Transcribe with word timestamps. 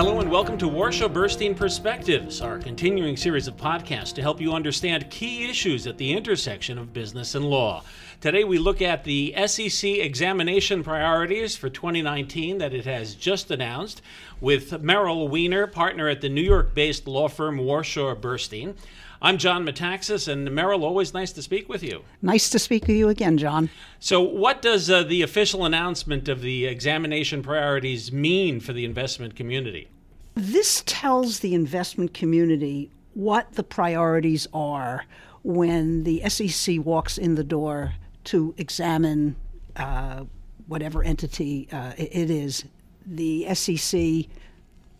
Hello 0.00 0.18
and 0.18 0.30
welcome 0.30 0.56
to 0.56 0.64
Warshaw 0.64 1.12
Burstein 1.12 1.54
Perspectives, 1.54 2.40
our 2.40 2.58
continuing 2.58 3.18
series 3.18 3.46
of 3.46 3.58
podcasts 3.58 4.14
to 4.14 4.22
help 4.22 4.40
you 4.40 4.54
understand 4.54 5.10
key 5.10 5.44
issues 5.50 5.86
at 5.86 5.98
the 5.98 6.14
intersection 6.14 6.78
of 6.78 6.94
business 6.94 7.34
and 7.34 7.44
law. 7.44 7.84
Today 8.22 8.42
we 8.44 8.56
look 8.56 8.80
at 8.80 9.04
the 9.04 9.34
SEC 9.46 9.90
examination 9.90 10.82
priorities 10.82 11.54
for 11.54 11.68
2019 11.68 12.56
that 12.56 12.72
it 12.72 12.86
has 12.86 13.14
just 13.14 13.50
announced 13.50 14.00
with 14.40 14.70
Meryl 14.70 15.28
Wiener, 15.28 15.66
partner 15.66 16.08
at 16.08 16.22
the 16.22 16.30
New 16.30 16.40
York 16.40 16.72
based 16.72 17.06
law 17.06 17.28
firm 17.28 17.58
Warshaw 17.58 18.18
Burstein. 18.18 18.76
I'm 19.22 19.36
John 19.36 19.66
Metaxas, 19.66 20.28
and 20.28 20.48
Meryl, 20.48 20.82
always 20.82 21.12
nice 21.12 21.30
to 21.32 21.42
speak 21.42 21.68
with 21.68 21.82
you. 21.82 22.04
Nice 22.22 22.48
to 22.50 22.58
speak 22.58 22.86
with 22.86 22.96
you 22.96 23.10
again, 23.10 23.36
John. 23.36 23.68
So, 23.98 24.22
what 24.22 24.62
does 24.62 24.88
uh, 24.88 25.02
the 25.02 25.20
official 25.20 25.66
announcement 25.66 26.26
of 26.26 26.40
the 26.40 26.64
examination 26.64 27.42
priorities 27.42 28.10
mean 28.10 28.60
for 28.60 28.72
the 28.72 28.86
investment 28.86 29.36
community? 29.36 29.88
This 30.34 30.82
tells 30.86 31.40
the 31.40 31.54
investment 31.54 32.14
community 32.14 32.90
what 33.12 33.52
the 33.52 33.62
priorities 33.62 34.48
are 34.54 35.04
when 35.42 36.04
the 36.04 36.22
SEC 36.30 36.78
walks 36.78 37.18
in 37.18 37.34
the 37.34 37.44
door 37.44 37.92
to 38.24 38.54
examine 38.56 39.36
uh, 39.76 40.24
whatever 40.66 41.02
entity 41.02 41.68
uh, 41.72 41.92
it 41.98 42.30
is. 42.30 42.64
The 43.04 43.54
SEC 43.54 44.30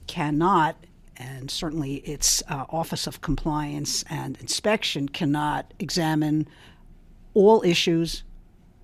cannot 0.06 0.76
and 1.20 1.50
certainly 1.50 1.96
its 1.96 2.42
uh, 2.48 2.64
Office 2.70 3.06
of 3.06 3.20
Compliance 3.20 4.04
and 4.08 4.38
Inspection 4.40 5.08
cannot 5.08 5.72
examine 5.78 6.48
all 7.34 7.62
issues 7.62 8.24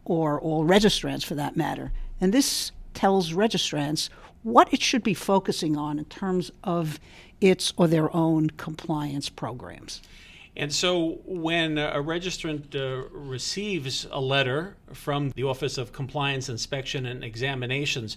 or 0.05 0.41
all 0.41 0.65
registrants 0.65 1.25
for 1.25 1.35
that 1.35 1.57
matter. 1.57 1.93
And 2.21 2.33
this 2.33 2.73
tells 2.93 3.33
registrants 3.33 4.11
what 4.43 4.73
it 4.73 4.83
should 4.83 5.03
be 5.03 5.15
focusing 5.15 5.77
on 5.77 5.99
in 5.99 6.05
terms 6.05 6.53
of 6.63 7.01
its 7.41 7.73
or 7.77 7.89
their 7.89 8.15
own 8.15 8.51
compliance 8.51 9.29
programs. 9.29 10.03
And 10.59 10.73
so, 10.73 11.19
when 11.27 11.77
a 11.77 12.03
registrant 12.03 12.75
uh, 12.75 13.09
receives 13.11 14.07
a 14.11 14.21
letter 14.21 14.77
from 14.93 15.31
the 15.31 15.43
Office 15.43 15.77
of 15.77 15.93
Compliance, 15.93 16.49
Inspection, 16.49 17.05
and 17.05 17.23
Examinations, 17.23 18.17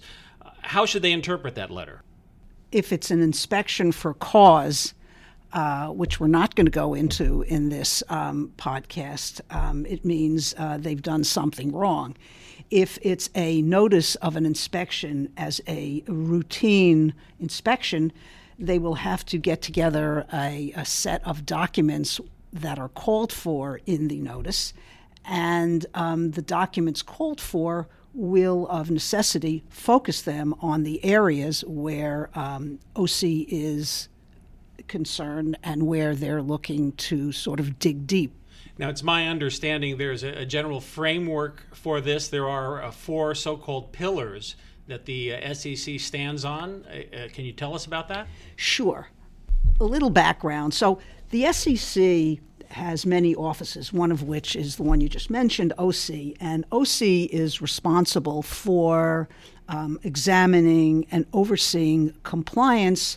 how 0.62 0.86
should 0.86 1.02
they 1.02 1.12
interpret 1.12 1.54
that 1.56 1.70
letter? 1.70 2.02
If 2.72 2.92
it's 2.92 3.10
an 3.10 3.20
inspection 3.20 3.92
for 3.92 4.14
cause, 4.14 4.94
uh, 5.52 5.88
which 5.88 6.20
we're 6.20 6.28
not 6.28 6.54
going 6.54 6.66
to 6.66 6.70
go 6.70 6.94
into 6.94 7.42
in 7.42 7.68
this 7.68 8.02
um, 8.08 8.52
podcast, 8.56 9.40
um, 9.50 9.84
it 9.86 10.04
means 10.04 10.54
uh, 10.56 10.78
they've 10.78 11.02
done 11.02 11.24
something 11.24 11.72
wrong. 11.72 12.16
If 12.70 12.98
it's 13.02 13.30
a 13.34 13.62
notice 13.62 14.14
of 14.16 14.36
an 14.36 14.46
inspection 14.46 15.32
as 15.36 15.60
a 15.66 16.04
routine 16.06 17.14
inspection, 17.40 18.12
they 18.58 18.78
will 18.78 18.94
have 18.94 19.24
to 19.26 19.38
get 19.38 19.62
together 19.62 20.26
a, 20.32 20.72
a 20.76 20.84
set 20.84 21.26
of 21.26 21.44
documents 21.44 22.20
that 22.52 22.78
are 22.78 22.88
called 22.88 23.32
for 23.32 23.80
in 23.86 24.08
the 24.08 24.20
notice, 24.20 24.72
and 25.24 25.86
um, 25.94 26.32
the 26.32 26.42
documents 26.42 27.02
called 27.02 27.40
for 27.40 27.88
will, 28.14 28.66
of 28.68 28.90
necessity, 28.90 29.64
focus 29.68 30.22
them 30.22 30.54
on 30.60 30.82
the 30.82 31.04
areas 31.04 31.64
where 31.66 32.30
um, 32.34 32.78
OC 32.96 33.22
is 33.22 34.08
concerned 34.88 35.56
and 35.62 35.86
where 35.86 36.14
they're 36.14 36.42
looking 36.42 36.92
to 36.92 37.32
sort 37.32 37.60
of 37.60 37.78
dig 37.78 38.06
deep. 38.06 38.34
Now, 38.78 38.88
it's 38.88 39.02
my 39.02 39.28
understanding 39.28 39.98
there's 39.98 40.22
a, 40.22 40.40
a 40.40 40.46
general 40.46 40.80
framework 40.80 41.74
for 41.74 42.00
this. 42.00 42.28
There 42.28 42.48
are 42.48 42.82
uh, 42.82 42.90
four 42.90 43.34
so 43.34 43.56
called 43.56 43.92
pillars 43.92 44.56
that 44.86 45.04
the 45.04 45.34
uh, 45.34 45.54
SEC 45.54 46.00
stands 46.00 46.44
on. 46.44 46.84
Uh, 46.86 47.16
uh, 47.16 47.28
can 47.32 47.44
you 47.44 47.52
tell 47.52 47.74
us 47.74 47.86
about 47.86 48.08
that? 48.08 48.26
Sure. 48.56 49.08
A 49.80 49.84
little 49.84 50.10
background. 50.10 50.74
So, 50.74 50.98
the 51.30 51.52
SEC 51.52 52.38
has 52.72 53.04
many 53.04 53.34
offices, 53.34 53.92
one 53.92 54.12
of 54.12 54.22
which 54.22 54.56
is 54.56 54.76
the 54.76 54.82
one 54.82 55.00
you 55.00 55.08
just 55.08 55.30
mentioned, 55.30 55.72
OC. 55.78 56.36
And 56.40 56.64
OC 56.72 57.02
is 57.02 57.60
responsible 57.60 58.42
for 58.42 59.28
um, 59.68 59.98
examining 60.02 61.06
and 61.10 61.26
overseeing 61.32 62.14
compliance 62.22 63.16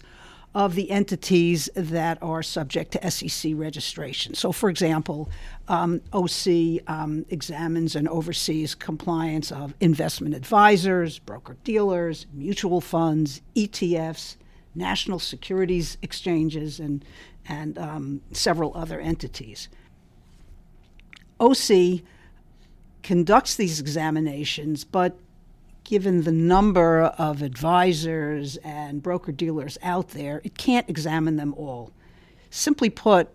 of 0.56 0.76
the 0.76 0.92
entities 0.92 1.68
that 1.76 2.22
are 2.22 2.44
subject 2.44 2.92
to 2.92 3.12
SEC 3.12 3.54
registration. 3.56 4.36
So, 4.36 4.52
for 4.52 4.70
example, 4.70 5.30
um, 5.68 6.02
OC 6.14 6.82
um, 6.88 7.26
examines 7.30 7.96
and 7.96 8.08
oversees 8.08 8.76
compliance 8.76 9.52
of 9.52 9.74
investment 9.80 10.36
advisors, 10.36 11.18
broker 11.18 11.58
dealers, 11.64 12.28
mutual 12.34 12.82
funds, 12.82 13.42
ETFs, 13.56 14.38
national 14.76 15.20
securities 15.20 15.98
exchanges, 16.02 16.80
and 16.80 17.04
and 17.48 17.78
um, 17.78 18.22
several 18.32 18.76
other 18.76 19.00
entities. 19.00 19.70
OC 21.40 22.02
conducts 23.02 23.56
these 23.56 23.80
examinations, 23.80 24.84
but 24.86 25.18
given 25.84 26.24
the 26.24 26.32
number 26.32 27.02
of 27.02 27.42
advisors 27.42 28.56
and 28.58 29.04
broker 29.04 29.32
dealers 29.32 29.78
out 29.84 30.10
there, 30.10 30.42
it 30.44 30.58
can't 30.58 30.90
examine 30.90 31.36
them 31.36 31.54
all. 31.56 31.92
Simply 32.50 32.90
put, 32.90 33.30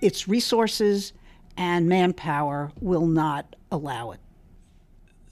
its 0.00 0.26
resources 0.26 1.12
and 1.56 1.88
manpower 1.88 2.72
will 2.80 3.06
not 3.06 3.54
allow 3.70 4.12
it. 4.12 4.20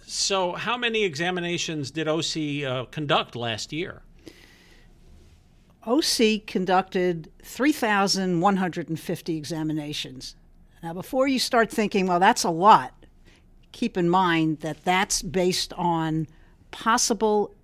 So, 0.06 0.53
how 0.53 0.77
many 0.77 1.05
examinations 1.05 1.91
did 1.91 2.09
OC 2.09 2.65
uh, 2.65 2.85
conduct 2.87 3.37
last 3.37 3.73
year? 3.73 4.03
OC 5.87 6.47
conducted 6.47 7.31
3,150 7.43 9.37
examinations. 9.37 10.37
Now, 10.83 10.93
before 10.93 11.28
you 11.28 11.39
start 11.39 11.71
thinking, 11.71 12.06
well, 12.06 12.21
that's 12.21 12.44
a 12.44 12.50
lot, 12.50 12.93
keep 13.72 13.97
in 13.97 14.09
mind 14.09 14.61
that 14.61 14.84
that's 14.84 15.22
based 15.22 15.72
on 15.75 16.27
possible 16.71 17.55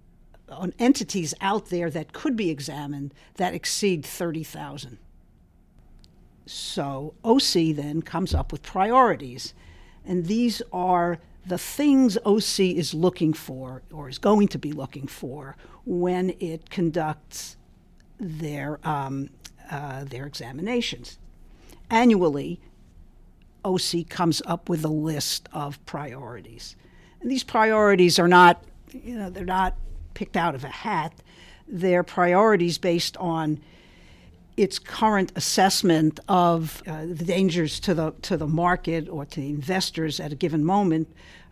on 0.48 0.72
entities 0.78 1.34
out 1.40 1.66
there 1.66 1.90
that 1.90 2.12
could 2.12 2.36
be 2.36 2.50
examined 2.50 3.14
that 3.36 3.54
exceed 3.54 4.04
30,000. 4.04 4.98
So 6.46 7.14
OC 7.24 7.74
then 7.74 8.02
comes 8.02 8.34
up 8.34 8.52
with 8.52 8.62
priorities, 8.62 9.54
and 10.04 10.26
these 10.26 10.60
are 10.72 11.18
the 11.46 11.58
things 11.58 12.18
OC 12.24 12.60
is 12.60 12.94
looking 12.94 13.32
for 13.32 13.82
or 13.92 14.08
is 14.08 14.18
going 14.18 14.48
to 14.48 14.58
be 14.58 14.72
looking 14.72 15.06
for 15.06 15.56
when 15.84 16.34
it 16.40 16.70
conducts 16.70 17.56
their, 18.24 18.80
um, 18.86 19.28
uh, 19.70 20.04
their 20.04 20.26
examinations. 20.26 21.18
Annually, 21.90 22.60
OC 23.64 24.08
comes 24.08 24.42
up 24.46 24.68
with 24.68 24.84
a 24.84 24.88
list 24.88 25.48
of 25.52 25.84
priorities. 25.86 26.76
And 27.20 27.30
these 27.30 27.44
priorities 27.44 28.18
are 28.18 28.28
not, 28.28 28.62
you 28.92 29.16
know, 29.16 29.30
they're 29.30 29.44
not 29.44 29.76
picked 30.14 30.36
out 30.36 30.54
of 30.54 30.64
a 30.64 30.68
hat. 30.68 31.12
They're 31.68 32.02
priorities 32.02 32.78
based 32.78 33.16
on 33.18 33.60
its 34.56 34.78
current 34.78 35.32
assessment 35.36 36.20
of 36.28 36.82
uh, 36.86 37.06
the 37.06 37.24
dangers 37.24 37.80
to 37.80 37.94
the 37.94 38.12
to 38.22 38.36
the 38.36 38.46
market 38.46 39.08
or 39.08 39.24
to 39.26 39.40
investors 39.40 40.20
at 40.20 40.32
a 40.32 40.36
given 40.36 40.64
moment, 40.64 41.08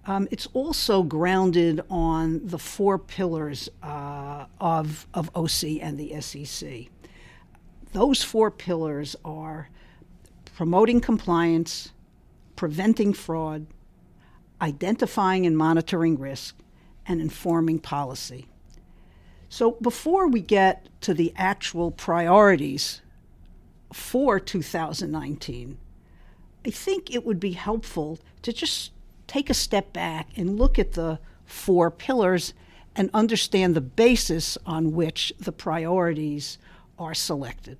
um, 0.06 0.26
it's 0.30 0.48
also 0.52 1.02
grounded 1.02 1.80
on 1.88 2.40
the 2.44 2.58
four 2.58 2.98
pillars 2.98 3.68
uh, 3.82 4.46
of, 4.60 5.06
of 5.14 5.30
OC 5.34 5.80
and 5.80 5.98
the 5.98 6.20
SEC. 6.20 6.86
Those 7.92 8.22
four 8.22 8.50
pillars 8.50 9.14
are 9.24 9.68
promoting 10.56 11.00
compliance, 11.00 11.92
preventing 12.56 13.12
fraud, 13.12 13.66
identifying 14.60 15.46
and 15.46 15.56
monitoring 15.56 16.18
risk, 16.18 16.56
and 17.06 17.20
informing 17.20 17.78
policy. 17.78 18.46
So, 19.52 19.72
before 19.82 20.28
we 20.28 20.40
get 20.40 20.88
to 21.02 21.12
the 21.12 21.30
actual 21.36 21.90
priorities 21.90 23.02
for 23.92 24.40
2019, 24.40 25.76
I 26.64 26.70
think 26.70 27.14
it 27.14 27.26
would 27.26 27.38
be 27.38 27.52
helpful 27.52 28.18
to 28.40 28.50
just 28.50 28.92
take 29.26 29.50
a 29.50 29.54
step 29.54 29.92
back 29.92 30.30
and 30.36 30.58
look 30.58 30.78
at 30.78 30.92
the 30.92 31.18
four 31.44 31.90
pillars 31.90 32.54
and 32.96 33.10
understand 33.12 33.74
the 33.74 33.82
basis 33.82 34.56
on 34.64 34.92
which 34.92 35.34
the 35.38 35.52
priorities 35.52 36.56
are 36.98 37.12
selected. 37.12 37.78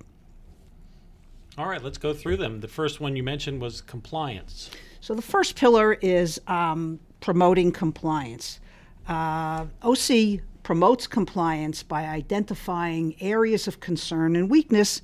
All 1.57 1.67
right, 1.67 1.83
let's 1.83 1.97
go 1.97 2.13
through 2.13 2.37
them. 2.37 2.59
The 2.59 2.67
first 2.67 3.01
one 3.01 3.15
you 3.15 3.23
mentioned 3.23 3.59
was 3.59 3.81
compliance. 3.81 4.69
So 5.01 5.15
the 5.15 5.23
first 5.23 5.55
pillar 5.55 5.93
is 5.93 6.39
um, 6.45 6.99
promoting 7.19 7.71
compliance. 7.71 8.59
Uh, 9.07 9.65
OC 9.81 10.39
promotes 10.63 11.07
compliance 11.07 11.83
by 11.83 12.05
identifying 12.05 13.15
areas 13.21 13.67
of 13.67 13.79
concern 13.79 14.35
and 14.35 14.49
weakness 14.49 15.01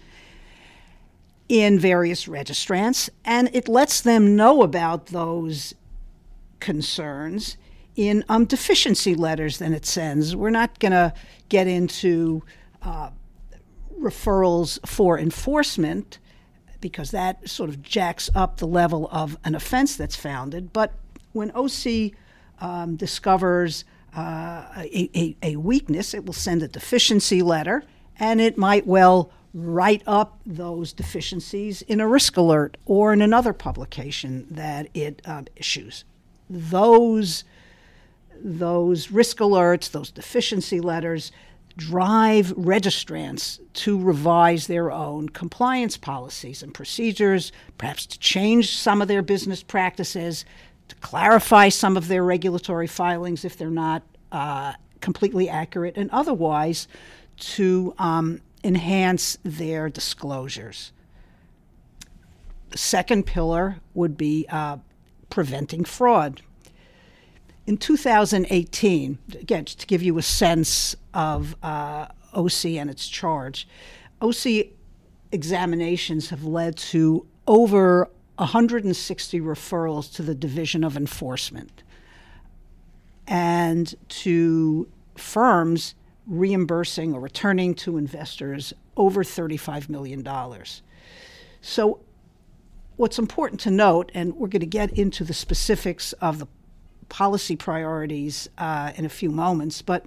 in 1.50 1.79
various 1.79 2.25
registrants, 2.25 3.09
and 3.25 3.50
it 3.53 3.67
lets 3.67 4.01
them 4.01 4.35
know 4.35 4.61
about 4.61 5.07
those 5.07 5.73
concerns 6.59 7.57
in 7.95 8.23
um, 8.29 8.45
deficiency 8.45 9.15
letters 9.15 9.57
that 9.57 9.71
it 9.71 9.85
sends. 9.85 10.35
We're 10.35 10.51
not 10.51 10.79
going 10.79 10.91
to 10.91 11.13
get 11.50 11.67
into 11.67 12.44
uh, 12.81 13.09
referrals 14.00 14.79
for 14.88 15.19
enforcement 15.19 16.19
because 16.81 17.11
that 17.11 17.50
sort 17.50 17.69
of 17.69 17.81
jacks 17.81 18.29
up 18.33 18.57
the 18.57 18.67
level 18.67 19.09
of 19.11 19.38
an 19.44 19.56
offense 19.56 19.95
that's 19.95 20.15
founded. 20.15 20.71
But 20.71 20.94
when 21.33 21.51
OC 21.51 22.13
um, 22.61 22.95
discovers 22.95 23.83
uh, 24.15 24.65
a, 24.77 25.09
a, 25.15 25.38
a 25.44 25.56
weakness, 25.56 26.13
it 26.13 26.25
will 26.25 26.33
send 26.33 26.63
a 26.63 26.67
deficiency 26.67 27.41
letter 27.41 27.83
and 28.19 28.41
it 28.41 28.57
might 28.57 28.85
well 28.85 29.31
write 29.53 30.03
up 30.06 30.39
those 30.45 30.94
deficiencies 30.94 31.81
in 31.83 32.00
a 32.00 32.07
risk 32.07 32.38
alert 32.38 32.77
or 32.85 33.13
in 33.13 33.21
another 33.21 33.53
publication 33.53 34.45
that 34.51 34.88
it 34.94 35.21
um, 35.25 35.45
issues. 35.56 36.06
Those, 36.50 37.44
those 38.39 39.09
risk 39.09 39.38
alerts, 39.38 39.91
those 39.91 40.11
deficiency 40.11 40.79
letters, 40.79 41.31
drive 41.77 42.47
registrants 42.57 43.59
to 43.73 43.97
revise 43.97 44.67
their 44.67 44.91
own 44.91 45.29
compliance 45.29 45.97
policies 45.97 46.61
and 46.61 46.73
procedures, 46.73 47.51
perhaps 47.77 48.06
to 48.06 48.19
change 48.19 48.75
some 48.75 49.01
of 49.01 49.07
their 49.07 49.21
business 49.21 49.63
practices, 49.63 50.45
to 50.89 50.95
clarify 50.97 51.69
some 51.69 51.95
of 51.95 52.07
their 52.07 52.24
regulatory 52.24 52.88
filings 52.88 53.45
if 53.45 53.57
they're 53.57 53.69
not 53.69 54.03
uh, 54.31 54.74
completely 55.01 55.50
accurate, 55.50 55.97
and 55.97 56.09
otherwise 56.12 56.88
to 57.38 57.94
um, 57.97 58.41
enhance 58.63 59.38
their 59.44 59.89
disclosures. 59.89 60.91
The 62.69 62.77
second 62.77 63.25
pillar 63.25 63.77
would 63.94 64.18
be 64.18 64.45
uh, 64.50 64.77
preventing 65.30 65.86
fraud. 65.86 66.41
In 67.65 67.77
2018, 67.77 69.18
again, 69.39 69.65
to 69.65 69.88
give 69.88 70.01
you 70.01 70.18
a 70.18 70.24
sense 70.24 70.95
of 71.13 71.56
uh, 71.63 72.07
OC 72.33 72.65
and 72.65 72.89
its 72.89 73.07
charge, 73.07 73.68
OC 74.21 74.68
examinations 75.31 76.30
have 76.30 76.44
led 76.44 76.77
to 76.77 77.25
over 77.47 78.09
160 78.39 79.41
referrals 79.41 80.13
to 80.13 80.24
the 80.24 80.33
Division 80.33 80.83
of 80.86 80.95
Enforcement 80.95 81.83
and 83.27 83.94
to 84.07 84.88
firms 85.15 85.94
reimbursing 86.25 87.13
or 87.13 87.19
returning 87.19 87.75
to 87.75 87.97
investors 87.97 88.74
over 88.95 89.24
$35 89.24 89.89
million. 89.89 90.25
So, 91.62 92.00
what's 92.95 93.19
important 93.19 93.59
to 93.62 93.71
note, 93.71 94.09
and 94.13 94.36
we're 94.36 94.47
going 94.47 94.62
to 94.62 94.65
get 94.65 94.92
into 94.97 95.25
the 95.25 95.33
specifics 95.33 96.13
of 96.13 96.39
the 96.39 96.47
policy 97.09 97.57
priorities 97.57 98.47
uh, 98.57 98.94
in 98.95 99.03
a 99.03 99.09
few 99.09 99.30
moments, 99.30 99.81
but 99.81 100.06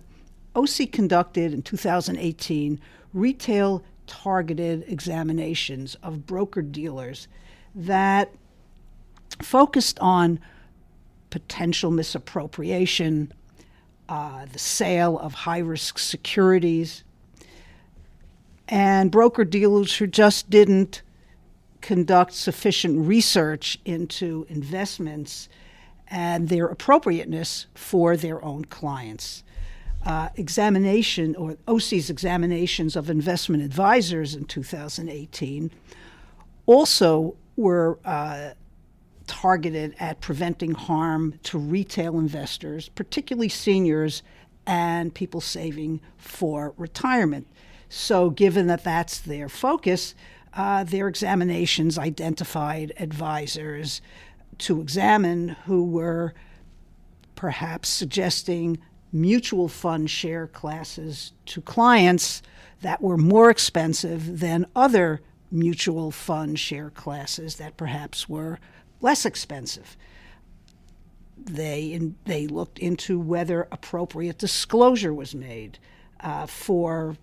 OC 0.56 0.90
conducted 0.90 1.52
in 1.52 1.60
2018 1.60 2.80
retail 3.12 3.82
targeted 4.06 4.84
examinations 4.88 5.96
of 6.02 6.26
broker 6.26 6.62
dealers 6.62 7.28
that 7.74 8.32
focused 9.40 9.98
on 9.98 10.40
potential 11.30 11.90
misappropriation, 11.90 13.32
uh, 14.08 14.46
the 14.52 14.58
sale 14.58 15.18
of 15.18 15.32
high 15.32 15.58
risk 15.58 15.98
securities, 15.98 17.04
and 18.68 19.10
broker 19.10 19.44
dealers 19.44 19.96
who 19.96 20.06
just 20.06 20.48
didn't 20.50 21.02
conduct 21.80 22.32
sufficient 22.32 23.06
research 23.06 23.78
into 23.84 24.46
investments 24.48 25.48
and 26.08 26.48
their 26.48 26.66
appropriateness 26.66 27.66
for 27.74 28.16
their 28.16 28.42
own 28.44 28.64
clients. 28.66 29.42
Uh, 30.04 30.28
examination 30.36 31.34
or 31.36 31.56
OC's 31.66 32.10
examinations 32.10 32.96
of 32.96 33.08
investment 33.08 33.62
advisors 33.62 34.34
in 34.34 34.44
2018 34.44 35.70
also 36.66 37.36
were 37.56 37.98
uh, 38.04 38.50
targeted 39.26 39.94
at 39.98 40.20
preventing 40.20 40.72
harm 40.72 41.38
to 41.44 41.58
retail 41.58 42.18
investors, 42.18 42.88
particularly 42.90 43.48
seniors 43.48 44.22
and 44.66 45.14
people 45.14 45.40
saving 45.40 46.00
for 46.16 46.74
retirement. 46.76 47.46
So, 47.88 48.30
given 48.30 48.68
that 48.68 48.84
that's 48.84 49.20
their 49.20 49.48
focus, 49.48 50.14
uh, 50.54 50.84
their 50.84 51.08
examinations 51.08 51.98
identified 51.98 52.92
advisors 52.98 54.00
to 54.58 54.80
examine 54.80 55.48
who 55.66 55.84
were 55.84 56.34
perhaps 57.34 57.88
suggesting 57.88 58.78
mutual 59.12 59.68
fund 59.68 60.10
share 60.10 60.46
classes 60.46 61.32
to 61.46 61.60
clients 61.60 62.42
that 62.80 63.02
were 63.02 63.16
more 63.16 63.50
expensive 63.50 64.40
than 64.40 64.66
other 64.74 65.20
mutual 65.52 66.10
fund 66.10 66.58
share 66.58 66.90
classes 66.90 67.56
that 67.56 67.76
perhaps 67.76 68.28
were 68.28 68.58
less 69.00 69.26
expensive. 69.26 69.96
They, 71.36 71.92
in, 71.92 72.16
they 72.24 72.46
looked 72.46 72.78
into 72.78 73.18
whether 73.18 73.68
appropriate 73.70 74.38
disclosure 74.38 75.12
was 75.12 75.34
made 75.34 75.78
uh, 76.20 76.46
for 76.46 77.16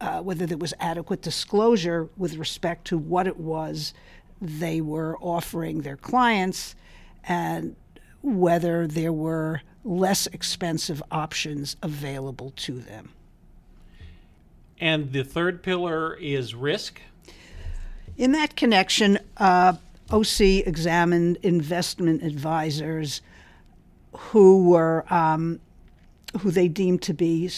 uh, 0.00 0.20
whether 0.20 0.46
there 0.46 0.58
was 0.58 0.74
adequate 0.78 1.22
disclosure 1.22 2.08
with 2.16 2.36
respect 2.36 2.86
to 2.86 2.98
what 2.98 3.26
it 3.26 3.38
was 3.38 3.94
they 4.40 4.80
were 4.80 5.16
offering 5.18 5.80
their 5.80 5.96
clients 5.96 6.74
and 7.24 7.74
whether 8.22 8.86
there 8.86 9.12
were 9.12 9.62
less 9.84 10.26
expensive 10.28 11.02
options 11.10 11.76
available 11.82 12.52
to 12.56 12.78
them. 12.78 13.10
And 14.78 15.12
the 15.12 15.24
third 15.24 15.62
pillar 15.62 16.14
is 16.14 16.54
risk? 16.54 17.00
In 18.16 18.32
that 18.32 18.56
connection, 18.56 19.18
uh, 19.36 19.74
OC 20.10 20.40
examined 20.40 21.38
investment 21.42 22.22
advisors 22.22 23.20
who 24.12 24.64
were 24.64 25.04
um, 25.12 25.60
who 26.40 26.50
they 26.50 26.68
deemed 26.68 27.02
to 27.02 27.14
be 27.14 27.50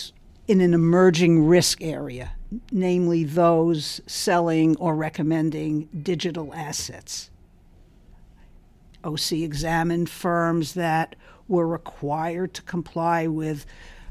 in 0.48 0.60
an 0.60 0.74
emerging 0.74 1.46
risk 1.46 1.82
area, 1.82 2.32
namely 2.72 3.22
those 3.22 4.00
selling 4.06 4.76
or 4.78 4.96
recommending 4.96 5.88
digital 6.02 6.52
assets. 6.54 7.30
OC 9.04 9.32
examined 9.32 10.10
firms 10.10 10.74
that 10.74 11.14
were 11.46 11.66
required 11.66 12.52
to 12.54 12.62
comply 12.62 13.26
with 13.26 13.64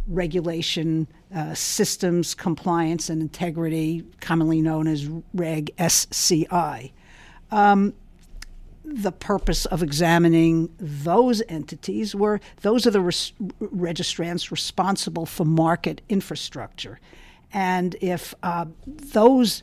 regulation 0.07 1.07
uh, 1.36 1.54
systems 1.54 2.33
compliance 2.33 3.09
and 3.09 3.21
integrity, 3.21 4.04
commonly 4.21 4.61
known 4.61 4.87
as 4.87 5.09
Reg 5.33 5.71
SCI. 5.78 6.92
Um, 7.52 7.94
the 8.83 9.11
purpose 9.11 9.66
of 9.66 9.83
examining 9.83 10.69
those 10.80 11.44
entities 11.49 12.16
were 12.16 12.40
those 12.61 12.87
are 12.87 12.92
the 12.92 13.02
res- 13.02 13.33
registrants 13.61 14.49
responsible 14.49 15.26
for 15.26 15.44
market 15.44 16.02
infrastructure. 16.07 16.99
And 17.52 17.95
if 17.99 18.33
uh, 18.44 18.66
those 18.85 19.61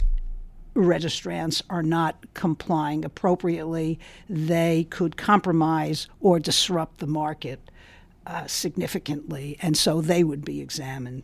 registrants 0.74 1.62
are 1.70 1.82
not 1.82 2.26
complying 2.34 3.04
appropriately, 3.04 3.98
they 4.28 4.84
could 4.90 5.16
compromise 5.16 6.08
or 6.20 6.38
disrupt 6.38 6.98
the 6.98 7.06
market 7.06 7.70
uh, 8.26 8.46
significantly, 8.46 9.58
and 9.60 9.76
so 9.76 10.00
they 10.00 10.24
would 10.24 10.44
be 10.44 10.60
examined. 10.60 11.22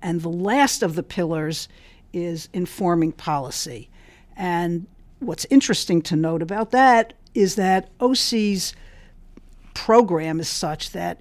And 0.00 0.20
the 0.20 0.28
last 0.28 0.82
of 0.82 0.94
the 0.94 1.02
pillars 1.02 1.68
is 2.12 2.48
informing 2.52 3.12
policy. 3.12 3.88
And 4.36 4.86
what's 5.20 5.46
interesting 5.50 6.02
to 6.02 6.16
note 6.16 6.42
about 6.42 6.70
that 6.72 7.12
is 7.34 7.54
that 7.56 7.88
OC's 8.00 8.74
program 9.74 10.40
is 10.40 10.48
such 10.48 10.90
that 10.90 11.20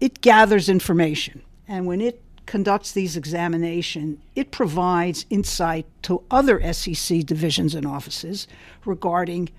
it 0.00 0.20
gathers 0.20 0.68
information. 0.68 1.42
And 1.66 1.86
when 1.86 2.00
it 2.00 2.22
conducts 2.46 2.92
these 2.92 3.16
examinations, 3.16 4.18
it 4.34 4.50
provides 4.50 5.26
insight 5.28 5.86
to 6.02 6.22
other 6.30 6.72
SEC 6.72 7.26
divisions 7.26 7.74
and 7.74 7.86
offices 7.86 8.48
regarding 8.84 9.50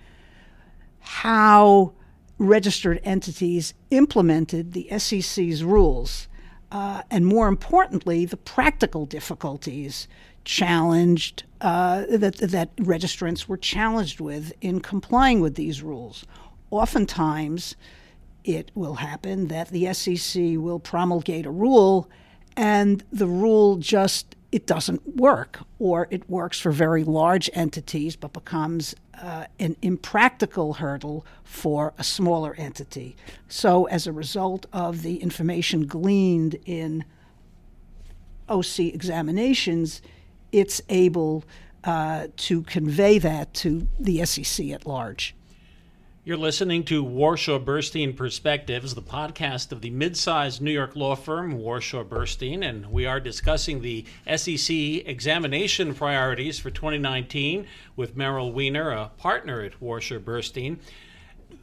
how 0.99 1.93
registered 2.39 2.99
entities 3.03 3.73
implemented 3.91 4.71
the 4.73 4.89
SEC's 4.97 5.63
rules, 5.63 6.27
uh, 6.71 7.03
and 7.11 7.25
more 7.25 7.47
importantly, 7.47 8.25
the 8.25 8.37
practical 8.37 9.05
difficulties 9.05 10.07
challenged 10.45 11.43
uh, 11.61 12.05
that 12.09 12.37
that 12.37 12.75
registrants 12.77 13.47
were 13.47 13.57
challenged 13.57 14.19
with 14.19 14.53
in 14.61 14.79
complying 14.79 15.41
with 15.41 15.55
these 15.55 15.83
rules. 15.83 16.25
Oftentimes, 16.71 17.75
it 18.43 18.71
will 18.73 18.95
happen 18.95 19.47
that 19.47 19.69
the 19.69 19.93
SEC 19.93 20.41
will 20.55 20.79
promulgate 20.79 21.45
a 21.45 21.51
rule 21.51 22.09
and 22.55 23.03
the 23.11 23.27
rule 23.27 23.77
just 23.77 24.35
it 24.51 24.65
doesn't 24.65 25.15
work 25.15 25.59
or 25.77 26.07
it 26.09 26.27
works 26.29 26.59
for 26.59 26.71
very 26.71 27.03
large 27.03 27.49
entities 27.53 28.15
but 28.15 28.33
becomes 28.33 28.95
uh, 29.21 29.45
an 29.59 29.75
impractical 29.81 30.73
hurdle 30.75 31.25
for 31.43 31.93
a 31.97 32.03
smaller 32.03 32.55
entity 32.57 33.15
so 33.47 33.85
as 33.85 34.07
a 34.07 34.11
result 34.11 34.65
of 34.71 35.01
the 35.01 35.17
information 35.17 35.85
gleaned 35.85 36.55
in 36.65 37.03
OC 38.47 38.79
examinations 38.79 40.01
it's 40.51 40.81
able 40.89 41.43
uh, 41.83 42.27
to 42.37 42.61
convey 42.63 43.19
that 43.19 43.53
to 43.53 43.87
the 43.99 44.25
SEC 44.25 44.69
at 44.69 44.85
large. 44.85 45.35
You're 46.29 46.37
listening 46.37 46.83
to 46.83 47.03
Warshaw 47.03 47.65
Burstein 47.65 48.15
Perspectives, 48.15 48.93
the 48.93 49.01
podcast 49.01 49.71
of 49.71 49.81
the 49.81 49.89
mid 49.89 50.15
sized 50.15 50.61
New 50.61 50.69
York 50.69 50.95
law 50.95 51.15
firm 51.15 51.57
Warshaw 51.57 52.07
Burstein, 52.07 52.63
and 52.63 52.85
we 52.91 53.07
are 53.07 53.19
discussing 53.19 53.81
the 53.81 54.05
SEC 54.35 54.69
examination 54.69 55.95
priorities 55.95 56.59
for 56.59 56.69
2019 56.69 57.65
with 57.95 58.15
Meryl 58.15 58.53
Wiener, 58.53 58.91
a 58.91 59.09
partner 59.17 59.61
at 59.61 59.79
Warshaw 59.79 60.19
Burstein. 60.19 60.77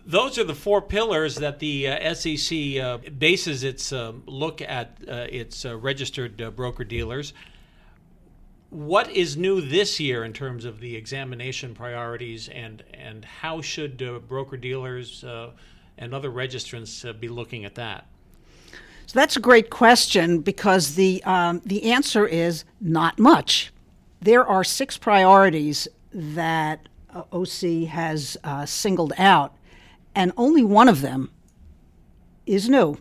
Those 0.04 0.36
are 0.36 0.42
the 0.42 0.52
four 0.52 0.82
pillars 0.82 1.36
that 1.36 1.60
the 1.60 1.86
uh, 1.86 2.14
SEC 2.14 2.76
uh, 2.78 2.98
bases 3.16 3.62
its 3.62 3.92
uh, 3.92 4.14
look 4.26 4.60
at 4.60 4.98
uh, 5.06 5.28
its 5.30 5.64
uh, 5.64 5.76
registered 5.76 6.42
uh, 6.42 6.50
broker 6.50 6.82
dealers 6.82 7.32
what 8.76 9.10
is 9.10 9.38
new 9.38 9.62
this 9.62 9.98
year 9.98 10.22
in 10.22 10.34
terms 10.34 10.66
of 10.66 10.80
the 10.80 10.96
examination 10.96 11.74
priorities 11.74 12.50
and 12.50 12.82
and 12.92 13.24
how 13.24 13.62
should 13.62 14.02
uh, 14.02 14.18
broker 14.18 14.58
dealers 14.58 15.24
uh, 15.24 15.50
and 15.96 16.12
other 16.12 16.30
registrants 16.30 17.08
uh, 17.08 17.14
be 17.14 17.26
looking 17.26 17.64
at 17.64 17.74
that? 17.76 18.06
So 19.06 19.18
that's 19.18 19.34
a 19.34 19.40
great 19.40 19.70
question 19.70 20.40
because 20.40 20.94
the 20.94 21.24
um, 21.24 21.62
the 21.64 21.90
answer 21.90 22.26
is 22.26 22.64
not 22.78 23.18
much. 23.18 23.72
There 24.20 24.46
are 24.46 24.62
six 24.62 24.98
priorities 24.98 25.88
that 26.12 26.86
uh, 27.14 27.22
OC 27.32 27.88
has 27.88 28.36
uh, 28.44 28.66
singled 28.66 29.14
out, 29.16 29.54
and 30.14 30.32
only 30.36 30.62
one 30.62 30.88
of 30.88 31.00
them 31.00 31.30
is 32.44 32.68
new. 32.68 32.98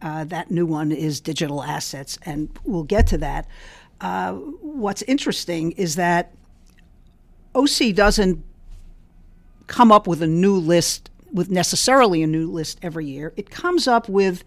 Uh, 0.00 0.24
that 0.24 0.50
new 0.50 0.66
one 0.66 0.92
is 0.92 1.20
digital 1.20 1.62
assets, 1.62 2.18
and 2.24 2.56
we'll 2.64 2.84
get 2.84 3.08
to 3.08 3.18
that. 3.18 3.48
What's 4.02 5.02
interesting 5.02 5.72
is 5.72 5.96
that 5.96 6.32
OC 7.54 7.94
doesn't 7.94 8.44
come 9.66 9.92
up 9.92 10.06
with 10.06 10.22
a 10.22 10.26
new 10.26 10.56
list, 10.56 11.10
with 11.32 11.50
necessarily 11.50 12.22
a 12.22 12.26
new 12.26 12.50
list 12.50 12.78
every 12.82 13.06
year. 13.06 13.32
It 13.36 13.50
comes 13.50 13.86
up 13.86 14.08
with 14.08 14.44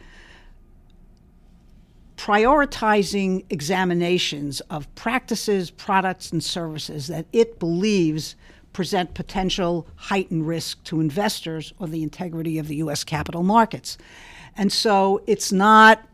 prioritizing 2.18 3.46
examinations 3.50 4.62
of 4.62 4.94
practices, 4.96 5.70
products, 5.70 6.32
and 6.32 6.44
services 6.44 7.08
that 7.08 7.26
it 7.34 7.60
believes 7.60 8.36
present 8.74 9.14
potential 9.14 9.88
heightened 9.96 10.48
risk 10.48 10.84
to 10.84 11.00
investors 11.00 11.74
or 11.80 11.88
the 11.88 12.04
integrity 12.04 12.58
of 12.58 12.68
the 12.68 12.76
U.S. 12.78 13.04
capital 13.04 13.44
markets. 13.44 13.98
And 14.58 14.72
so 14.72 15.22
it's 15.28 15.52
not 15.52 16.06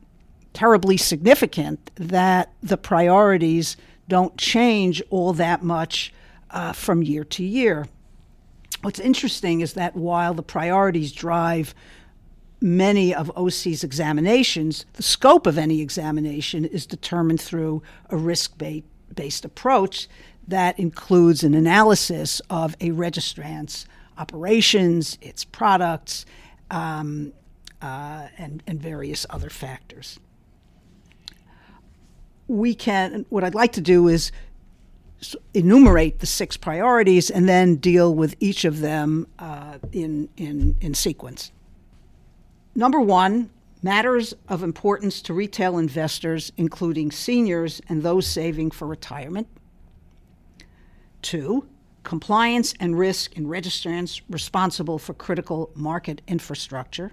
terribly 0.53 0.98
significant 0.98 1.91
that 1.96 2.51
the 2.62 2.77
priorities 2.77 3.77
don't 4.08 4.38
change 4.38 5.01
all 5.10 5.34
that 5.34 5.63
much 5.63 6.13
uh, 6.50 6.74
from 6.74 7.01
year 7.01 7.24
to 7.24 7.43
year. 7.43 7.88
What's 8.81 9.00
interesting 9.00 9.62
is 9.62 9.74
that 9.74 9.96
while 9.96 10.34
the 10.34 10.43
priorities 10.43 11.12
drive 11.12 11.74
many 12.60 13.13
of 13.13 13.31
OC's 13.38 13.84
examinations, 13.84 14.86
the 14.93 15.03
scope 15.03 15.48
of 15.48 15.58
any 15.58 15.81
examination 15.81 16.65
is 16.65 16.86
determined 16.86 17.41
through 17.41 17.84
a 18.10 18.17
risk 18.17 18.62
based 19.13 19.46
approach 19.46 20.08
that 20.48 20.77
includes 20.79 21.43
an 21.43 21.53
analysis 21.53 22.41
of 22.50 22.75
a 22.81 22.91
registrant's 22.91 23.86
operations, 24.17 25.17
its 25.22 25.43
products, 25.43 26.25
um, 26.70 27.34
uh, 27.81 28.27
and, 28.38 28.62
and 28.67 28.81
various 28.81 29.25
other 29.29 29.50
factors 29.50 30.20
we 32.48 32.74
can, 32.74 33.26
what 33.30 33.44
I'd 33.44 33.56
like 33.56 33.74
to 33.74 33.82
do 33.82 34.08
is 34.08 34.32
enumerate 35.54 36.20
the 36.20 36.26
six 36.26 36.58
priorities 36.58 37.30
and 37.30 37.48
then 37.48 37.76
deal 37.76 38.14
with 38.14 38.36
each 38.40 38.66
of 38.66 38.80
them 38.80 39.28
uh, 39.40 39.78
in, 39.92 40.30
in, 40.38 40.76
in 40.82 40.94
sequence. 40.94 41.52
Number 42.74 43.00
one, 43.00 43.50
matters 43.84 44.34
of 44.48 44.64
importance 44.64 45.22
to 45.24 45.34
retail 45.34 45.78
investors, 45.78 46.52
including 46.58 47.12
seniors 47.12 47.82
and 47.90 48.04
those 48.04 48.28
saving 48.28 48.72
for 48.72 48.88
retirement. 48.88 49.48
Two, 51.22 51.68
compliance 52.04 52.74
and 52.80 52.98
risk 52.98 53.36
in 53.38 53.46
registrants 53.46 54.22
responsible 54.30 54.98
for 54.98 55.14
critical 55.14 55.70
market 55.76 56.22
infrastructure. 56.28 57.12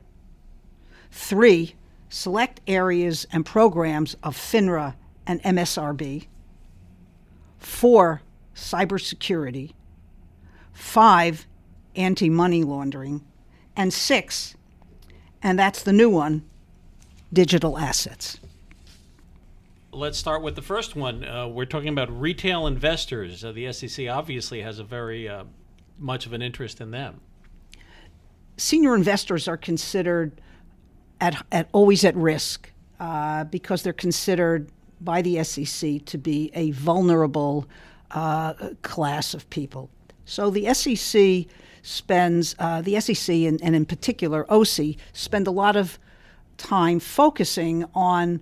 Three, 1.11 1.75
select 2.09 2.61
areas 2.67 3.27
and 3.33 3.45
programs 3.45 4.17
of 4.23 4.37
FINRA 4.37 4.95
and 5.29 5.43
MSRB, 5.43 6.27
four, 7.59 8.23
cybersecurity, 8.55 9.75
five, 10.73 11.47
anti 11.95 12.31
money 12.31 12.65
laundering, 12.65 13.25
and 13.77 13.93
six, 13.93 14.57
and 15.43 15.59
that's 15.59 15.83
the 15.83 15.93
new 15.93 16.09
one, 16.09 16.43
digital 17.33 17.79
assets. 17.79 18.41
Let's 19.93 20.19
start 20.19 20.43
with 20.43 20.57
the 20.57 20.63
first 20.63 20.97
one. 20.97 21.25
Uh, 21.25 21.49
we're 21.49 21.65
talking 21.67 21.89
about 21.89 22.11
retail 22.19 22.67
investors. 22.67 23.45
Uh, 23.45 23.53
the 23.53 23.73
SEC 23.73 24.09
obviously 24.09 24.63
has 24.63 24.79
a 24.79 24.85
very 24.85 25.29
uh, 25.29 25.45
much 25.99 26.25
of 26.25 26.33
an 26.33 26.41
interest 26.41 26.81
in 26.81 26.91
them. 26.91 27.21
Senior 28.57 28.95
investors 28.95 29.47
are 29.47 29.57
considered 29.57 30.41
at, 31.21 31.45
at 31.53 31.69
always 31.73 32.05
at 32.05 32.17
risk 32.17 32.71
uh, 33.01 33.45
because 33.45 33.83
they're 33.83 33.93
considered 33.93 34.71
by 35.01 35.23
the 35.23 35.43
SEC 35.45 36.05
to 36.07 36.19
be 36.19 36.51
a 36.55 36.71
vulnerable 36.73 37.67
uh, 38.11 38.55
class 38.83 39.35
of 39.35 39.49
people. 39.51 39.91
So 40.25 40.51
the 40.51 40.73
SEC 40.75 41.47
spends, 41.83 42.55
uh, 42.59 42.83
the 42.83 43.01
SEC 43.01 43.35
and, 43.35 43.63
and 43.63 43.75
in 43.75 43.87
particular 43.87 44.47
OC, 44.53 44.97
spend 45.13 45.47
a 45.47 45.51
lot 45.51 45.77
of 45.77 45.99
time 46.57 47.01
focusing 47.01 47.85
on 47.95 48.41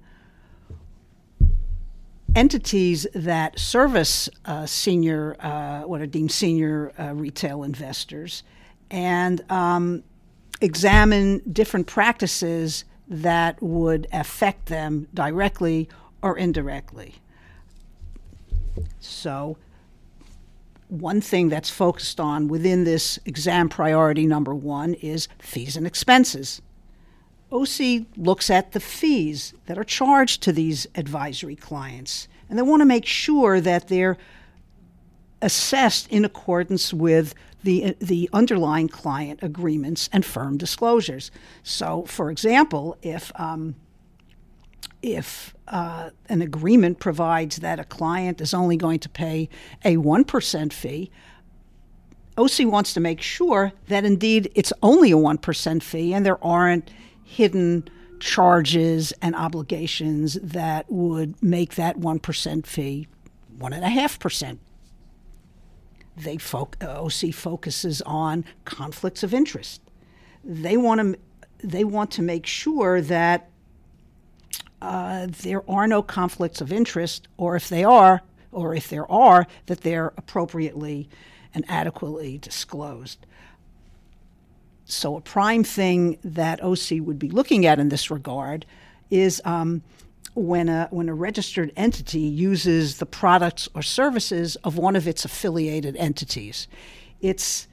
entities 2.34 3.06
that 3.14 3.58
service 3.58 4.28
uh, 4.44 4.66
senior, 4.66 5.36
uh, 5.40 5.82
what 5.82 6.00
are 6.00 6.06
deemed 6.06 6.30
senior 6.30 6.92
uh, 6.98 7.14
retail 7.14 7.62
investors, 7.62 8.42
and 8.90 9.50
um, 9.50 10.02
examine 10.60 11.40
different 11.52 11.86
practices 11.86 12.84
that 13.08 13.60
would 13.62 14.06
affect 14.12 14.66
them 14.66 15.06
directly 15.14 15.88
or 16.26 16.36
indirectly. 16.36 17.14
So, 18.98 19.56
one 20.88 21.20
thing 21.20 21.48
that's 21.48 21.70
focused 21.70 22.20
on 22.20 22.48
within 22.48 22.84
this 22.84 23.18
exam 23.24 23.68
priority 23.68 24.26
number 24.26 24.54
one 24.54 24.94
is 24.94 25.28
fees 25.38 25.76
and 25.76 25.86
expenses. 25.86 26.60
OC 27.52 28.06
looks 28.16 28.50
at 28.50 28.72
the 28.72 28.80
fees 28.80 29.54
that 29.66 29.78
are 29.78 29.84
charged 29.84 30.42
to 30.42 30.52
these 30.52 30.86
advisory 30.96 31.56
clients, 31.56 32.28
and 32.48 32.58
they 32.58 32.62
want 32.62 32.80
to 32.80 32.86
make 32.86 33.06
sure 33.06 33.60
that 33.60 33.88
they're 33.88 34.18
assessed 35.40 36.10
in 36.10 36.24
accordance 36.24 36.92
with 36.92 37.34
the, 37.62 37.96
the 38.00 38.28
underlying 38.32 38.88
client 38.88 39.40
agreements 39.42 40.08
and 40.12 40.24
firm 40.24 40.56
disclosures. 40.56 41.30
So, 41.62 42.04
for 42.04 42.30
example, 42.30 42.96
if 43.02 43.32
um, 43.36 43.76
if 45.06 45.54
uh, 45.68 46.10
an 46.28 46.42
agreement 46.42 46.98
provides 46.98 47.58
that 47.58 47.78
a 47.78 47.84
client 47.84 48.40
is 48.40 48.52
only 48.52 48.76
going 48.76 48.98
to 49.00 49.08
pay 49.08 49.48
a 49.84 49.96
1% 49.96 50.72
fee, 50.72 51.10
OC 52.36 52.66
wants 52.70 52.92
to 52.92 53.00
make 53.00 53.20
sure 53.20 53.72
that 53.88 54.04
indeed 54.04 54.50
it's 54.54 54.72
only 54.82 55.12
a 55.12 55.16
1% 55.16 55.82
fee 55.82 56.12
and 56.12 56.26
there 56.26 56.42
aren't 56.44 56.90
hidden 57.22 57.88
charges 58.18 59.12
and 59.22 59.36
obligations 59.36 60.34
that 60.42 60.90
would 60.90 61.40
make 61.42 61.76
that 61.76 61.98
1% 61.98 62.66
fee 62.66 63.06
1.5%. 63.58 64.58
They 66.16 66.36
fo- 66.36 66.70
OC 66.80 67.32
focuses 67.32 68.02
on 68.02 68.44
conflicts 68.64 69.22
of 69.22 69.32
interest. 69.32 69.80
They 70.44 70.76
want 70.76 71.00
to 71.00 71.18
they 71.66 71.84
want 71.84 72.10
to 72.12 72.22
make 72.22 72.46
sure 72.46 73.00
that 73.00 73.48
uh, 74.86 75.26
there 75.42 75.68
are 75.68 75.88
no 75.88 76.00
conflicts 76.00 76.60
of 76.60 76.72
interest, 76.72 77.26
or 77.36 77.56
if 77.56 77.68
they 77.68 77.82
are, 77.82 78.22
or 78.52 78.72
if 78.72 78.88
there 78.88 79.10
are, 79.10 79.48
that 79.66 79.80
they're 79.80 80.12
appropriately 80.16 81.08
and 81.52 81.64
adequately 81.68 82.38
disclosed. 82.38 83.26
So, 84.84 85.16
a 85.16 85.20
prime 85.20 85.64
thing 85.64 86.18
that 86.22 86.62
OC 86.62 87.00
would 87.00 87.18
be 87.18 87.28
looking 87.28 87.66
at 87.66 87.80
in 87.80 87.88
this 87.88 88.12
regard 88.12 88.64
is 89.10 89.42
um, 89.44 89.82
when, 90.34 90.68
a, 90.68 90.86
when 90.92 91.08
a 91.08 91.14
registered 91.14 91.72
entity 91.76 92.20
uses 92.20 92.98
the 92.98 93.06
products 93.06 93.68
or 93.74 93.82
services 93.82 94.54
of 94.62 94.78
one 94.78 94.94
of 94.94 95.08
its 95.08 95.24
affiliated 95.24 95.96
entities. 95.96 96.68
It's, 97.20 97.66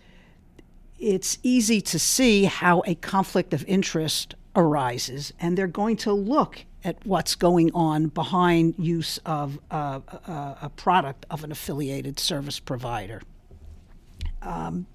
it's 0.98 1.38
easy 1.44 1.80
to 1.82 2.00
see 2.00 2.46
how 2.46 2.82
a 2.88 2.96
conflict 2.96 3.54
of 3.54 3.64
interest 3.68 4.34
arises, 4.56 5.32
and 5.40 5.56
they're 5.56 5.68
going 5.68 5.98
to 5.98 6.12
look 6.12 6.66
at 6.84 6.98
what's 7.06 7.36
going 7.36 7.72
on 7.74 8.08
behind 8.08 8.76
use 8.78 9.18
of 9.26 9.60
uh, 9.72 10.00
a, 10.08 10.58
a, 10.64 10.72
product 10.76 11.26
of 11.30 11.44
an 11.44 11.52
affiliated 11.52 12.20
service 12.20 12.60
provider. 12.60 13.22
Um, 14.42 14.86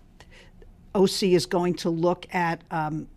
OC 0.94 1.22
is 1.24 1.46
going 1.46 1.74
to 1.74 1.90
look 1.90 2.26
at 2.34 2.62
um, 2.70 3.08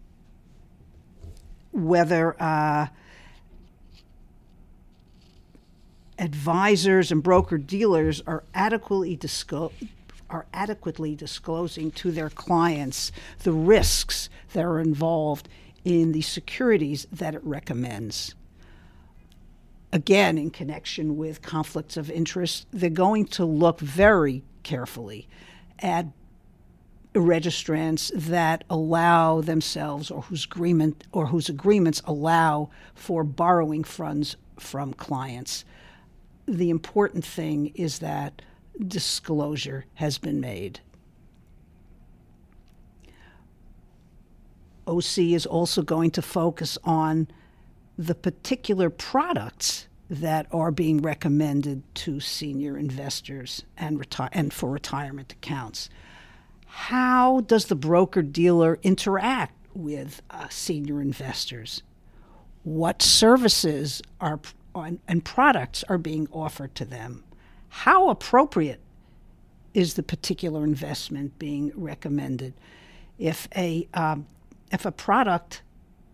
whether 1.72 2.42
uh, 2.42 2.88
advisors 6.18 7.12
and 7.12 7.22
broker 7.22 7.58
dealers 7.58 8.22
are 8.28 8.44
adequately 8.54 9.16
disco- 9.16 9.74
are 10.30 10.46
adequately 10.54 11.14
disclosing 11.14 11.92
to 11.92 12.12
their 12.12 12.30
clients 12.30 13.12
the 13.44 13.52
risks 13.52 14.30
that 14.54 14.64
are 14.64 14.80
involved 14.80 15.50
in 15.84 16.14
the 16.14 16.22
securities 16.22 17.06
that 17.12 17.36
it 17.36 17.44
recommends. 17.44 18.34
Again, 19.94 20.38
in 20.38 20.52
connection 20.52 21.18
with 21.18 21.42
conflicts 21.42 21.98
of 21.98 22.10
interest, 22.10 22.66
they're 22.72 22.90
going 22.90 23.26
to 23.26 23.46
look 23.46 23.80
very 23.80 24.44
carefully 24.64 25.28
at 25.80 26.06
registrants 27.14 28.12
that 28.16 28.64
allow 28.70 29.42
themselves 29.42 30.10
or 30.10 30.22
whose 30.24 30.46
agreement 30.46 31.06
or 31.12 31.28
whose 31.28 31.50
agreements 31.50 32.02
allow 32.06 32.70
for 32.96 33.24
borrowing 33.26 33.84
funds 33.84 34.38
from 34.58 34.94
clients. 34.94 35.66
The 36.46 36.70
important 36.70 37.26
thing 37.26 37.68
is 37.76 38.00
that 38.00 38.42
disclosure 38.88 39.86
has 39.96 40.18
been 40.18 40.40
made. 40.40 40.80
OC 44.88 45.18
is 45.20 45.46
also 45.46 45.82
going 45.82 46.12
to 46.12 46.22
focus 46.22 46.78
on 46.84 47.28
the 47.98 48.16
particular 48.16 48.90
products 48.90 49.88
that 50.10 50.46
are 50.52 50.72
being 50.72 51.02
recommended 51.02 51.84
to 51.96 52.20
senior 52.20 52.78
investors 52.78 53.64
and, 53.78 54.00
reti- 54.00 54.30
and 54.34 54.54
for 54.54 54.70
retirement 54.70 55.32
accounts. 55.32 55.90
How 56.66 57.42
does 57.42 57.66
the 57.66 57.76
broker 57.76 58.22
dealer 58.22 58.78
interact 58.84 59.56
with 59.74 60.22
uh, 60.30 60.48
senior 60.50 61.02
investors? 61.02 61.82
What 62.64 63.02
services 63.02 64.02
are 64.20 64.40
and 64.74 65.26
products 65.26 65.84
are 65.90 65.98
being 65.98 66.28
offered 66.32 66.76
to 66.76 66.86
them? 66.86 67.24
How 67.70 68.10
appropriate 68.10 68.80
is 69.74 69.96
the 69.96 70.04
particular 70.04 70.64
investment 70.64 71.38
being 71.40 71.72
recommended? 71.76 72.54
If 73.18 73.48
a 73.56 73.88
um, 73.94 74.28
if 74.72 74.86
a 74.86 74.92
product 74.92 75.62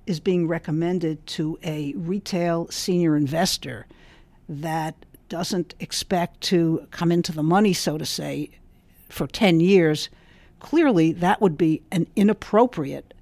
is 0.07 0.19
being 0.19 0.47
recommended 0.47 1.25
to 1.27 1.59
a 1.63 1.93
retail 1.95 2.67
senior 2.69 3.15
investor 3.15 3.85
that 4.49 4.95
doesn't 5.29 5.75
expect 5.79 6.41
to 6.41 6.87
come 6.91 7.11
into 7.11 7.31
the 7.31 7.43
money, 7.43 7.73
so 7.73 7.97
to 7.97 8.05
say, 8.05 8.49
for 9.09 9.27
10 9.27 9.59
years, 9.59 10.09
clearly 10.59 11.11
that 11.11 11.41
would 11.41 11.57
be 11.57 11.81
an 11.91 12.07
inappropriate 12.15 13.13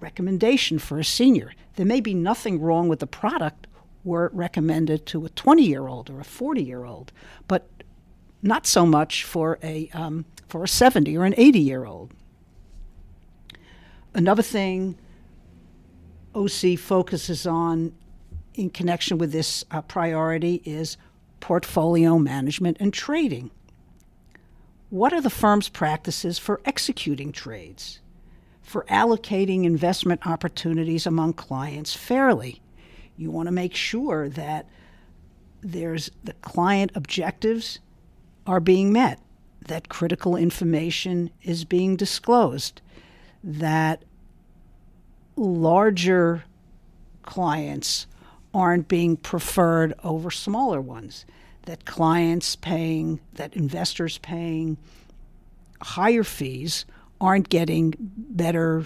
recommendation 0.00 0.78
for 0.78 0.98
a 0.98 1.04
senior. 1.04 1.52
There 1.76 1.86
may 1.86 2.00
be 2.00 2.12
nothing 2.12 2.60
wrong 2.60 2.88
with 2.88 2.98
the 2.98 3.06
product 3.06 3.68
were 4.04 4.26
it 4.26 4.34
recommended 4.34 5.06
to 5.06 5.24
a 5.24 5.28
20 5.30 5.62
year 5.62 5.86
old 5.86 6.10
or 6.10 6.20
a 6.20 6.24
40 6.24 6.62
year 6.62 6.84
old, 6.84 7.12
but 7.46 7.68
not 8.42 8.66
so 8.66 8.84
much 8.84 9.22
for 9.22 9.58
a, 9.62 9.88
um, 9.92 10.24
for 10.48 10.64
a 10.64 10.68
70 10.68 11.16
or 11.16 11.24
an 11.24 11.34
80 11.36 11.58
year 11.60 11.84
old. 11.84 12.12
Another 14.14 14.42
thing 14.42 14.98
OC 16.34 16.78
focuses 16.78 17.46
on 17.46 17.92
in 18.54 18.70
connection 18.70 19.18
with 19.18 19.32
this 19.32 19.64
uh, 19.70 19.80
priority 19.82 20.60
is 20.64 20.96
portfolio 21.40 22.18
management 22.18 22.76
and 22.80 22.92
trading. 22.92 23.50
What 24.90 25.12
are 25.12 25.20
the 25.20 25.30
firm's 25.30 25.68
practices 25.68 26.38
for 26.38 26.60
executing 26.64 27.32
trades, 27.32 28.00
for 28.62 28.84
allocating 28.84 29.64
investment 29.64 30.26
opportunities 30.26 31.06
among 31.06 31.32
clients 31.32 31.94
fairly? 31.94 32.60
You 33.16 33.30
want 33.30 33.46
to 33.46 33.52
make 33.52 33.74
sure 33.74 34.28
that 34.28 34.68
there's 35.62 36.10
the 36.24 36.34
client 36.34 36.92
objectives 36.94 37.78
are 38.46 38.60
being 38.60 38.92
met, 38.92 39.18
that 39.66 39.88
critical 39.88 40.36
information 40.36 41.30
is 41.42 41.64
being 41.64 41.96
disclosed, 41.96 42.82
that 43.42 44.04
larger 45.36 46.44
clients 47.22 48.06
aren't 48.54 48.88
being 48.88 49.16
preferred 49.16 49.94
over 50.04 50.30
smaller 50.30 50.80
ones, 50.80 51.24
that 51.62 51.84
clients 51.84 52.56
paying, 52.56 53.20
that 53.34 53.54
investors 53.54 54.18
paying 54.18 54.76
higher 55.80 56.24
fees 56.24 56.84
aren't 57.20 57.48
getting 57.48 57.94
better 57.98 58.84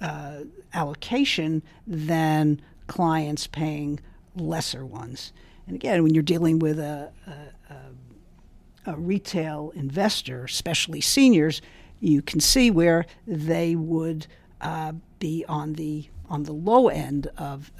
uh, 0.00 0.40
allocation 0.72 1.62
than 1.86 2.60
clients 2.86 3.46
paying 3.46 4.00
lesser 4.34 4.84
ones. 4.86 5.32
And 5.66 5.76
again, 5.76 6.02
when 6.02 6.14
you're 6.14 6.22
dealing 6.22 6.58
with 6.58 6.78
a, 6.78 7.12
a, 7.26 8.90
a 8.90 8.96
retail 8.96 9.72
investor, 9.74 10.44
especially 10.44 11.00
seniors, 11.00 11.60
you 12.00 12.22
can 12.22 12.40
see 12.40 12.70
where 12.70 13.04
they 13.26 13.76
would 13.76 14.26
uh, 14.60 14.92
be 15.18 15.44
on 15.48 15.74
the 15.74 16.08
on 16.28 16.44
the 16.44 16.52
low 16.52 16.88
end 16.88 17.28
of 17.36 17.72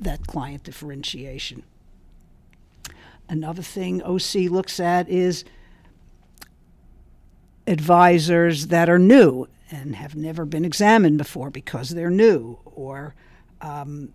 that 0.00 0.26
client 0.26 0.62
differentiation. 0.64 1.62
Another 3.28 3.62
thing 3.62 4.02
OC 4.02 4.50
looks 4.50 4.80
at 4.80 5.08
is 5.08 5.44
advisors 7.66 8.68
that 8.68 8.88
are 8.88 8.98
new 8.98 9.46
and 9.70 9.96
have 9.96 10.16
never 10.16 10.46
been 10.46 10.64
examined 10.64 11.18
before 11.18 11.50
because 11.50 11.90
they're 11.90 12.10
new, 12.10 12.58
or 12.64 13.14
um, 13.60 14.14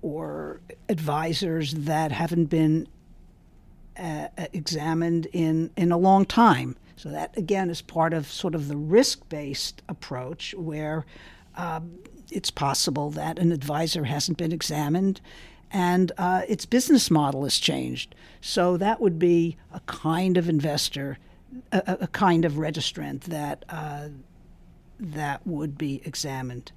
or 0.00 0.60
advisors 0.88 1.74
that 1.74 2.12
haven't 2.12 2.46
been 2.46 2.86
uh, 3.98 4.28
examined 4.52 5.26
in 5.32 5.70
in 5.76 5.90
a 5.90 5.96
long 5.96 6.24
time. 6.24 6.76
So 7.02 7.08
that 7.08 7.36
again 7.36 7.68
is 7.68 7.82
part 7.82 8.14
of 8.14 8.30
sort 8.30 8.54
of 8.54 8.68
the 8.68 8.76
risk-based 8.76 9.82
approach 9.88 10.54
where 10.56 11.04
um, 11.56 11.98
it's 12.30 12.52
possible 12.52 13.10
that 13.10 13.40
an 13.40 13.50
advisor 13.50 14.04
hasn't 14.04 14.38
been 14.38 14.52
examined 14.52 15.20
and 15.72 16.12
uh, 16.16 16.42
its 16.46 16.64
business 16.64 17.10
model 17.10 17.42
has 17.42 17.58
changed. 17.58 18.14
So 18.40 18.76
that 18.76 19.00
would 19.00 19.18
be 19.18 19.56
a 19.72 19.80
kind 19.80 20.36
of 20.36 20.48
investor, 20.48 21.18
a, 21.72 21.96
a 22.02 22.06
kind 22.06 22.44
of 22.44 22.52
registrant 22.52 23.22
that 23.22 23.64
uh, 23.68 24.10
that 25.00 25.44
would 25.44 25.76
be 25.76 26.02
examined. 26.04 26.70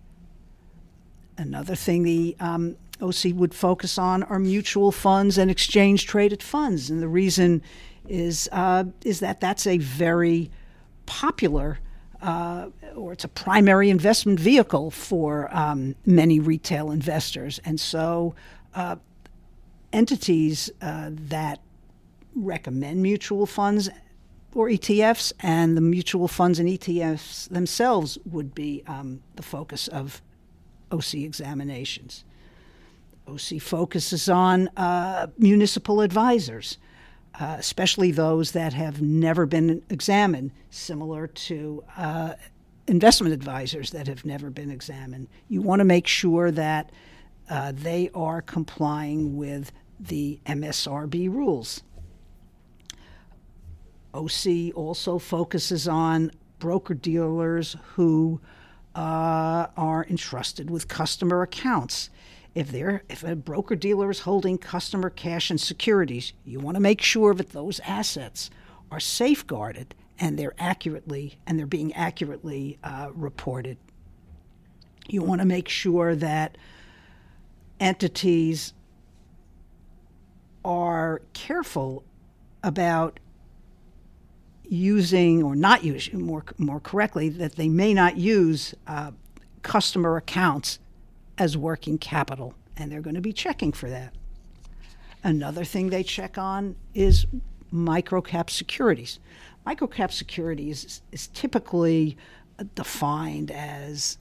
Another 1.37 1.75
thing 1.75 2.01
the 2.01 2.35
um, 2.39 2.77
OC 2.99 3.25
would 3.35 3.53
focus 3.53 3.99
on 3.99 4.23
are 4.23 4.39
mutual 4.39 4.91
funds 4.91 5.37
and 5.37 5.51
exchange 5.51 6.07
traded 6.07 6.41
funds, 6.41 6.89
and 6.89 6.99
the 6.99 7.07
reason 7.07 7.61
is 8.07 8.49
uh, 8.51 8.85
is 9.03 9.19
that 9.19 9.39
that's 9.39 9.67
a 9.67 9.77
very 9.77 10.51
popular 11.05 11.79
uh, 12.21 12.69
or 12.95 13.13
it's 13.13 13.23
a 13.23 13.29
primary 13.29 13.89
investment 13.89 14.39
vehicle 14.39 14.89
for 14.89 15.47
um, 15.55 15.95
many 16.05 16.39
retail 16.39 16.89
investors. 16.89 17.59
And 17.65 17.79
so, 17.79 18.33
uh, 18.73 18.95
entities 19.93 20.71
uh, 20.81 21.11
that 21.11 21.59
recommend 22.35 23.01
mutual 23.01 23.45
funds 23.45 23.89
or 24.53 24.69
ETFs 24.69 25.33
and 25.41 25.77
the 25.77 25.81
mutual 25.81 26.27
funds 26.27 26.59
and 26.59 26.67
ETFs 26.67 27.47
themselves 27.49 28.17
would 28.25 28.55
be 28.55 28.83
um, 28.87 29.21
the 29.35 29.43
focus 29.43 29.87
of 29.89 30.21
OC 30.91 31.15
examinations. 31.15 32.23
OC 33.27 33.61
focuses 33.61 34.29
on 34.29 34.67
uh, 34.77 35.27
municipal 35.37 36.01
advisors 36.01 36.77
uh, 37.39 37.55
especially 37.59 38.11
those 38.11 38.51
that 38.51 38.73
have 38.73 39.01
never 39.01 39.45
been 39.45 39.81
examined, 39.89 40.51
similar 40.69 41.27
to 41.27 41.83
uh, 41.97 42.33
investment 42.87 43.33
advisors 43.33 43.91
that 43.91 44.07
have 44.07 44.25
never 44.25 44.49
been 44.49 44.71
examined. 44.71 45.27
You 45.49 45.61
want 45.61 45.79
to 45.79 45.85
make 45.85 46.07
sure 46.07 46.51
that 46.51 46.91
uh, 47.49 47.73
they 47.75 48.09
are 48.13 48.41
complying 48.41 49.37
with 49.37 49.71
the 49.99 50.39
MSRB 50.45 51.31
rules. 51.31 51.83
OC 54.13 54.73
also 54.75 55.19
focuses 55.19 55.87
on 55.87 56.31
broker 56.59 56.93
dealers 56.93 57.75
who 57.93 58.39
uh, 58.95 59.67
are 59.75 60.05
entrusted 60.09 60.69
with 60.69 60.87
customer 60.87 61.41
accounts 61.41 62.09
if 62.55 62.71
they're 62.71 63.03
if 63.09 63.23
a 63.23 63.35
broker 63.35 63.75
dealer 63.75 64.09
is 64.09 64.21
holding 64.21 64.57
customer 64.57 65.09
cash 65.09 65.51
and 65.51 65.59
securities, 65.59 66.31
you 66.45 66.59
want 66.59 66.75
to 66.75 66.81
make 66.81 67.01
sure 67.01 67.33
that 67.33 67.51
those 67.51 67.81
assets 67.81 68.49
are 68.89 68.99
safeguarded 68.99 69.93
and 70.17 70.39
they're 70.39 70.55
accurately 70.57 71.37
and 71.45 71.59
they're 71.59 71.65
being 71.65 71.93
accurately 71.93 72.79
uh, 72.83 73.09
reported. 73.13 73.77
You 75.07 75.21
want 75.21 75.41
to 75.41 75.45
make 75.45 75.67
sure 75.67 76.15
that 76.15 76.57
entities 77.79 78.73
are 80.63 81.21
careful 81.33 82.03
about 82.63 83.19
using 84.63 85.43
or 85.43 85.55
not 85.55 85.83
using 85.83 86.21
more 86.21 86.45
more 86.57 86.79
correctly 86.79 87.27
that 87.29 87.57
they 87.57 87.67
may 87.67 87.93
not 87.93 88.17
use 88.17 88.73
uh, 88.87 89.11
customer 89.61 90.15
accounts 90.15 90.79
as 91.37 91.57
working 91.57 91.97
capital, 91.97 92.53
and 92.77 92.91
they're 92.91 93.01
going 93.01 93.15
to 93.15 93.21
be 93.21 93.33
checking 93.33 93.71
for 93.71 93.89
that. 93.89 94.13
Another 95.23 95.65
thing 95.65 95.89
they 95.89 96.03
check 96.03 96.37
on 96.37 96.75
is 96.93 97.25
microcap 97.73 98.49
securities. 98.49 99.19
Microcap 99.65 100.11
securities 100.11 101.01
is, 101.11 101.27
typically 101.27 102.17
defined 102.75 103.51
as 103.51 104.17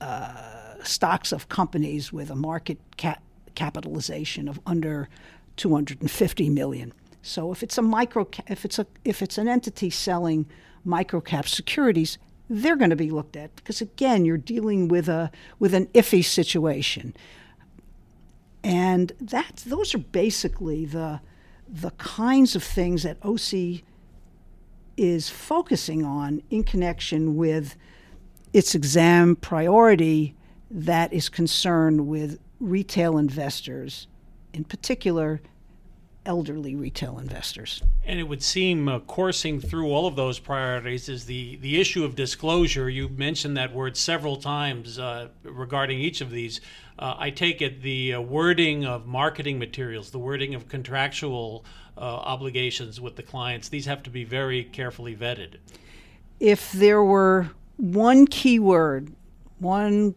uh, 0.00 0.82
stocks 0.82 1.32
of 1.32 1.48
companies 1.48 2.12
with 2.12 2.30
a 2.30 2.36
market 2.36 2.78
cap 2.96 3.22
capitalization 3.54 4.48
of 4.48 4.60
under 4.66 5.08
250 5.56 6.50
million. 6.50 6.92
So 7.22 7.50
if 7.50 7.62
it's 7.62 7.76
a 7.78 7.82
micro, 7.82 8.28
if 8.46 8.64
it's 8.64 8.78
a 8.78 8.86
if 9.04 9.22
it's 9.22 9.38
an 9.38 9.48
entity 9.48 9.90
selling 9.90 10.46
microcap 10.86 11.48
securities, 11.48 12.18
they're 12.48 12.76
going 12.76 12.90
to 12.90 12.96
be 12.96 13.10
looked 13.10 13.36
at 13.36 13.54
because 13.56 13.80
again, 13.80 14.24
you're 14.24 14.36
dealing 14.36 14.88
with 14.88 15.08
a 15.08 15.30
with 15.58 15.74
an 15.74 15.86
iffy 15.86 16.24
situation, 16.24 17.14
and 18.62 19.12
that 19.20 19.64
those 19.66 19.94
are 19.94 19.98
basically 19.98 20.84
the 20.84 21.20
the 21.68 21.90
kinds 21.92 22.54
of 22.54 22.62
things 22.62 23.02
that 23.02 23.18
OC 23.24 23.82
is 24.96 25.28
focusing 25.28 26.04
on 26.04 26.42
in 26.50 26.62
connection 26.62 27.36
with 27.36 27.76
its 28.52 28.74
exam 28.74 29.36
priority 29.36 30.34
that 30.70 31.12
is 31.12 31.28
concerned 31.28 32.06
with 32.06 32.38
retail 32.60 33.18
investors, 33.18 34.06
in 34.52 34.64
particular 34.64 35.40
elderly 36.26 36.74
retail 36.74 37.18
investors. 37.18 37.82
And 38.04 38.20
it 38.20 38.24
would 38.24 38.42
seem 38.42 38.88
uh, 38.88 39.00
coursing 39.00 39.60
through 39.60 39.88
all 39.88 40.06
of 40.06 40.16
those 40.16 40.38
priorities 40.38 41.08
is 41.08 41.24
the, 41.24 41.56
the 41.56 41.80
issue 41.80 42.04
of 42.04 42.14
disclosure. 42.14 42.90
You 42.90 43.08
mentioned 43.08 43.56
that 43.56 43.72
word 43.72 43.96
several 43.96 44.36
times 44.36 44.98
uh, 44.98 45.28
regarding 45.42 45.98
each 45.98 46.20
of 46.20 46.30
these. 46.30 46.60
Uh, 46.98 47.14
I 47.18 47.30
take 47.30 47.62
it 47.62 47.82
the 47.82 48.14
uh, 48.14 48.20
wording 48.20 48.84
of 48.84 49.06
marketing 49.06 49.58
materials, 49.58 50.10
the 50.10 50.18
wording 50.18 50.54
of 50.54 50.68
contractual 50.68 51.64
uh, 51.98 52.00
obligations 52.00 53.00
with 53.00 53.16
the 53.16 53.22
clients, 53.22 53.68
these 53.68 53.86
have 53.86 54.02
to 54.02 54.10
be 54.10 54.24
very 54.24 54.64
carefully 54.64 55.16
vetted. 55.16 55.56
If 56.40 56.72
there 56.72 57.02
were 57.02 57.50
one 57.78 58.26
keyword, 58.26 59.12
one 59.58 60.14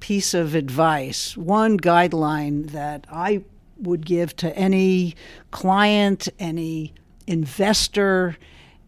piece 0.00 0.34
of 0.34 0.54
advice, 0.54 1.36
one 1.36 1.78
guideline 1.78 2.70
that 2.70 3.06
I 3.10 3.44
would 3.82 4.06
give 4.06 4.34
to 4.36 4.56
any 4.56 5.14
client, 5.50 6.28
any 6.38 6.94
investor, 7.26 8.36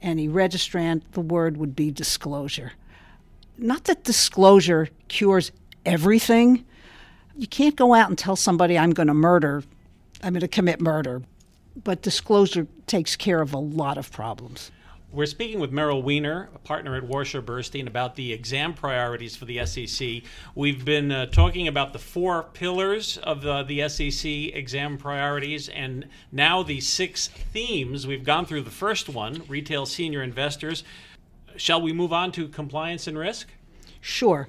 any 0.01 0.29
registrant, 0.29 1.03
the 1.13 1.21
word 1.21 1.57
would 1.57 1.75
be 1.75 1.91
disclosure. 1.91 2.73
Not 3.57 3.85
that 3.85 4.05
disclosure 4.05 4.89
cures 5.09 5.53
everything. 5.87 6.65
You 7.37 7.47
can't 7.47 7.77
go 7.77 7.95
out 7.95 8.09
and 8.09 8.19
tell 8.19 8.37
somebody, 8.37 8.79
I'm 8.79 8.91
going 8.91 9.07
to 9.09 9.15
murder, 9.15 9.63
I'm 10.23 10.33
going 10.33 10.41
to 10.41 10.49
commit 10.49 10.81
murder. 10.81 11.23
But 11.83 12.03
disclosure 12.03 12.67
takes 12.87 13.17
care 13.17 13.41
of 13.41 13.53
a 13.53 13.59
lot 13.59 13.99
of 13.99 14.13
problems. 14.13 14.71
We're 15.15 15.27
speaking 15.27 15.61
with 15.61 15.71
Meryl 15.71 16.03
Wiener, 16.03 16.49
a 16.57 16.59
partner 16.59 16.97
at 16.97 17.05
Warshaw 17.05 17.41
Burstein, 17.41 17.87
about 17.87 18.17
the 18.17 18.33
exam 18.33 18.75
priorities 18.75 19.37
for 19.37 19.45
the 19.45 19.65
SEC. 19.65 20.23
We've 20.57 20.85
been 20.85 21.13
uh, 21.13 21.27
talking 21.27 21.69
about 21.69 21.93
the 21.93 22.01
four 22.01 22.43
pillars 22.43 23.19
of 23.19 23.43
the 23.43 23.89
SEC 23.89 24.29
exam 24.29 24.99
priorities 24.99 25.69
and 25.69 26.09
now 26.33 26.65
the 26.65 26.81
six 26.81 27.29
themes. 27.29 28.09
We've 28.09 28.25
gone 28.25 28.45
through 28.45 28.63
the 28.63 28.73
first 28.73 29.09
one 29.09 29.45
retail 29.47 29.87
senior 29.87 30.21
investors. 30.21 30.83
Shall 31.55 31.81
we 31.81 31.93
move 31.93 32.13
on 32.13 32.33
to 32.33 32.49
compliance 32.49 33.07
and 33.07 33.17
risk? 33.17 33.47
Sure. 34.01 34.49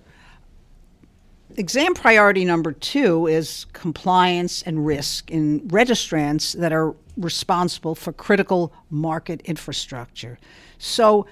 Exam 1.57 1.93
priority 1.93 2.43
number 2.43 2.71
two 2.71 3.27
is 3.27 3.67
compliance 3.73 4.63
and 4.63 4.83
risk 4.83 5.29
in 5.29 5.61
registrants 5.69 6.57
that 6.57 6.73
are 6.73 6.95
responsible 7.17 7.95
for 7.95 8.11
critical 8.13 8.73
market 8.89 9.41
infrastructure. 9.41 10.37
So, 10.77 11.25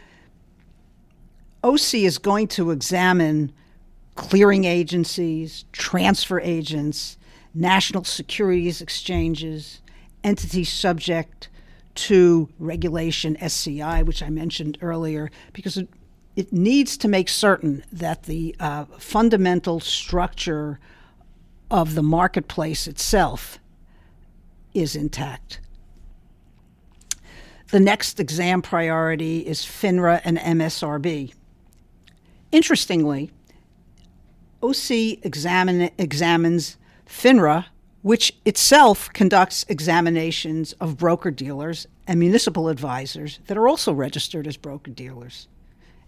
OC 1.63 1.95
is 1.95 2.17
going 2.17 2.47
to 2.49 2.71
examine 2.71 3.53
clearing 4.15 4.65
agencies, 4.65 5.65
transfer 5.71 6.39
agents, 6.39 7.17
national 7.53 8.03
securities 8.03 8.81
exchanges, 8.81 9.81
entities 10.23 10.71
subject 10.71 11.49
to 11.95 12.49
regulation 12.59 13.37
SCI, 13.37 14.03
which 14.03 14.23
I 14.23 14.29
mentioned 14.29 14.77
earlier, 14.81 15.31
because 15.53 15.77
it, 15.77 15.87
it 16.35 16.51
needs 16.51 16.97
to 16.97 17.07
make 17.07 17.29
certain 17.29 17.83
that 17.91 18.23
the 18.23 18.55
uh, 18.59 18.85
fundamental 18.97 19.79
structure 19.79 20.79
of 21.69 21.95
the 21.95 22.03
marketplace 22.03 22.87
itself 22.87 23.59
is 24.73 24.95
intact. 24.95 25.59
The 27.73 27.79
next 27.79 28.19
exam 28.19 28.62
priority 28.62 29.39
is 29.39 29.62
FINRA 29.62 30.21
and 30.23 30.38
MSRB. 30.38 31.33
Interestingly, 32.51 33.31
OC 34.62 34.91
examine, 35.25 35.89
examines 35.97 36.77
FINRA, 37.07 37.65
which 38.03 38.31
itself 38.45 39.12
conducts 39.13 39.65
examinations 39.69 40.73
of 40.73 40.97
broker 40.97 41.31
dealers 41.31 41.88
and 42.05 42.19
municipal 42.19 42.67
advisors 42.67 43.39
that 43.47 43.57
are 43.57 43.67
also 43.67 43.91
registered 43.91 44.45
as 44.45 44.55
broker 44.55 44.91
dealers. 44.91 45.47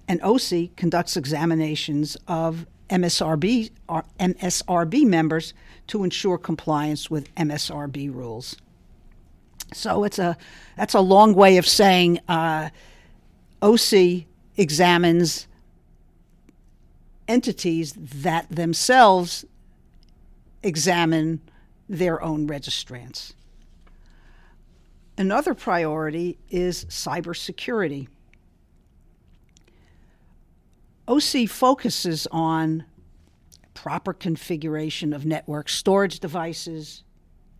And 0.07 0.21
OC 0.21 0.75
conducts 0.75 1.17
examinations 1.17 2.15
of 2.27 2.67
MSRB, 2.91 3.71
MSRB 3.89 5.03
members 5.07 5.55
to 5.87 6.03
ensure 6.03 6.37
compliance 6.37 7.09
with 7.09 7.33
MSRB 7.33 8.13
rules. 8.13 8.55
So 9.73 10.03
it's 10.03 10.19
a 10.19 10.37
that's 10.77 10.93
a 10.93 11.01
long 11.01 11.33
way 11.33 11.57
of 11.57 11.67
saying 11.67 12.19
uh, 12.27 12.69
OC 13.61 14.25
examines 14.57 15.47
entities 17.27 17.93
that 17.93 18.49
themselves 18.49 19.45
examine 20.63 21.41
their 21.87 22.21
own 22.21 22.47
registrants. 22.47 23.33
Another 25.17 25.53
priority 25.53 26.37
is 26.49 26.85
cybersecurity. 26.85 28.07
OC 31.07 31.47
focuses 31.47 32.27
on 32.31 32.83
proper 33.73 34.13
configuration 34.13 35.13
of 35.13 35.25
network 35.25 35.69
storage 35.69 36.19
devices, 36.19 37.03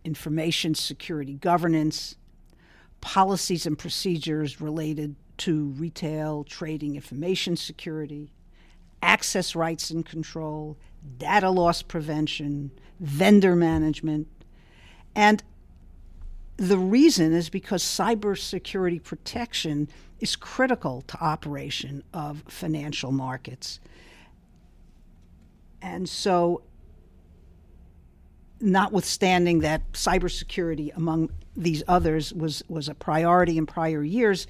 information 0.06 0.74
security 0.74 1.34
governance, 1.34 2.14
policies 3.00 3.66
and 3.66 3.76
procedures 3.76 4.60
related 4.60 5.16
to 5.38 5.64
retail 5.70 6.44
trading 6.44 6.94
information 6.94 7.56
security, 7.56 8.32
access 9.02 9.56
rights 9.56 9.90
and 9.90 10.06
control, 10.06 10.78
data 11.18 11.50
loss 11.50 11.82
prevention, 11.82 12.70
vendor 13.00 13.56
management. 13.56 14.28
And 15.14 15.42
the 16.56 16.78
reason 16.78 17.34
is 17.34 17.50
because 17.50 17.82
cybersecurity 17.82 19.02
protection 19.02 19.88
is 20.20 20.36
critical 20.36 21.02
to 21.08 21.22
operation 21.22 22.02
of 22.14 22.44
financial 22.46 23.10
markets. 23.12 23.80
And 25.82 26.08
so 26.08 26.62
notwithstanding 28.60 29.60
that 29.60 29.92
cybersecurity, 29.92 30.94
among 30.96 31.30
these 31.56 31.82
others, 31.88 32.32
was, 32.32 32.62
was 32.68 32.88
a 32.88 32.94
priority 32.94 33.58
in 33.58 33.66
prior 33.66 34.02
years, 34.02 34.46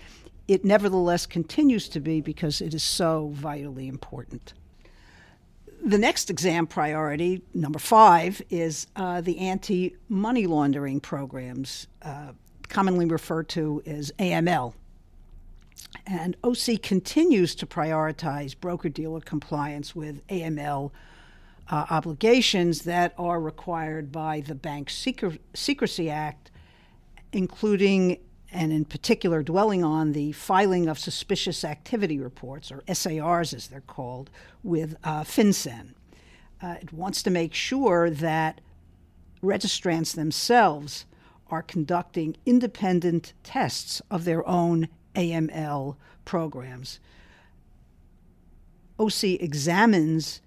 it 0.49 0.65
nevertheless 0.65 1.27
continues 1.27 1.89
to 1.89 2.01
be 2.01 2.21
because 2.21 2.61
it 2.61 2.73
is 2.75 2.83
so 2.83 3.31
vitally 3.35 3.89
important. 3.89 4.55
The 5.85 5.99
next 5.99 6.31
exam 6.31 6.67
priority, 6.67 7.43
number 7.55 7.79
five, 7.79 8.43
is 8.51 8.87
uh, 8.97 9.21
the 9.21 9.39
anti 9.39 9.97
money 10.09 10.47
laundering 10.47 11.01
programs, 11.01 11.87
uh, 12.03 12.33
commonly 12.69 13.07
referred 13.07 13.49
to 13.51 13.83
as 13.87 14.11
AML. 14.19 14.75
And 16.07 16.37
OC 16.43 16.83
continues 16.83 17.55
to 17.57 17.67
prioritize 17.67 18.59
broker 18.59 18.89
dealer 18.89 19.21
compliance 19.21 19.95
with 19.95 20.27
AML 20.29 20.91
uh, 21.71 21.87
obligations 21.91 22.83
that 22.83 23.15
are 23.19 23.41
required 23.41 24.13
by 24.13 24.41
the 24.41 24.55
Bank 24.55 24.91
Secrecy 24.91 26.11
Act, 26.11 26.51
including 27.33 28.19
and 28.53 28.73
in 28.73 28.85
particular 28.85 29.43
dwelling 29.43 29.85
on 29.85 30.13
the 30.13 30.33
filing 30.33 30.89
of 30.89 30.99
suspicious 30.99 31.65
activity 31.65 32.19
reports, 32.19 32.71
or 32.71 32.83
SARs 32.93 33.53
as 33.53 33.67
they're 33.67 33.81
called, 33.83 34.31
with 34.63 34.97
uh, 35.05 35.23
FinCEN. 35.23 35.95
Uh, 36.63 36.77
it 36.81 36.93
wants 36.93 37.23
to 37.23 37.31
make 37.31 37.53
sure 37.53 38.09
that 38.09 38.61
registrants 39.43 40.15
themselves 40.15 41.05
are 41.51 41.63
conducting 41.63 42.37
independent 42.47 43.33
tests 43.43 44.01
of 44.11 44.25
their 44.25 44.47
own 44.49 44.89
AML 45.15 45.97
programs. 46.25 46.99
OC 48.99 49.25
examines 49.25 50.41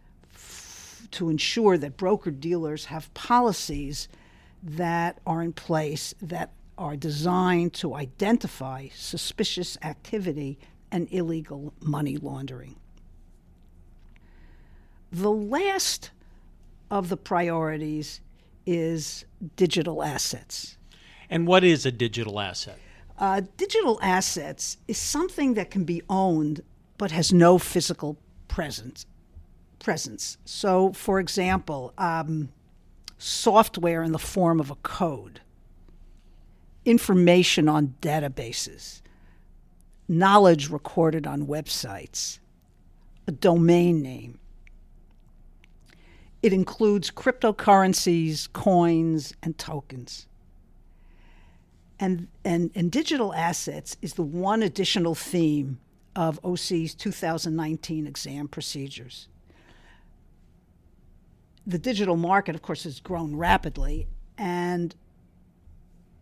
to 1.12 1.30
ensure 1.30 1.78
that 1.78 1.98
broker 1.98 2.32
dealers 2.32 2.86
have 2.86 3.14
policies 3.14 4.08
that 4.62 5.20
are 5.26 5.42
in 5.42 5.54
place 5.54 6.14
that 6.22 6.52
are 6.78 6.96
designed 6.96 7.74
to 7.74 7.96
identify 7.96 8.88
suspicious 8.94 9.78
activity 9.82 10.58
and 10.92 11.08
illegal 11.12 11.74
money 11.82 12.18
laundering. 12.18 12.76
The 15.12 15.32
last 15.32 16.12
of 16.90 17.10
the 17.10 17.18
priorities 17.18 18.22
is 18.66 19.26
digital 19.56 20.04
assets. 20.04 20.78
And 21.30 21.48
what 21.48 21.64
is 21.64 21.86
a 21.86 21.92
digital 21.92 22.40
asset? 22.40 22.78
Uh, 23.18 23.42
digital 23.58 24.00
assets 24.02 24.78
is 24.88 24.98
something 24.98 25.56
that 25.56 25.70
can 25.70 25.84
be 25.84 26.02
owned 26.10 26.62
but 26.98 27.12
has 27.12 27.34
no 27.34 27.58
physical 27.58 28.18
presence. 28.48 29.06
Presence. 29.80 30.38
So, 30.46 30.94
for 30.94 31.20
example, 31.20 31.94
um, 31.98 32.50
software 33.18 34.04
in 34.04 34.12
the 34.12 34.20
form 34.20 34.60
of 34.60 34.70
a 34.72 34.76
code, 34.76 35.42
information 36.86 37.70
on 37.70 37.96
databases, 38.02 39.02
knowledge 40.08 40.70
recorded 40.70 41.28
on 41.28 41.48
websites, 41.48 42.40
a 43.28 43.32
domain 43.32 44.02
name. 44.02 44.40
It 46.42 46.54
includes 46.54 47.12
cryptocurrencies, 47.12 48.52
coins, 48.52 49.34
and 49.44 49.58
tokens. 49.58 50.26
And, 52.00 52.30
and, 52.46 52.72
and 52.76 52.92
digital 52.92 53.34
assets 53.34 53.98
is 54.02 54.14
the 54.14 54.24
one 54.24 54.64
additional 54.64 55.16
theme 55.16 55.80
of 56.16 56.40
OC's 56.44 56.96
2019 56.96 58.08
exam 58.08 58.48
procedures. 58.48 59.28
The 61.70 61.78
digital 61.78 62.18
market, 62.18 62.56
of 62.56 62.64
course, 62.64 62.86
has 62.86 63.00
grown 63.00 63.36
rapidly, 63.36 64.08
and 64.40 64.96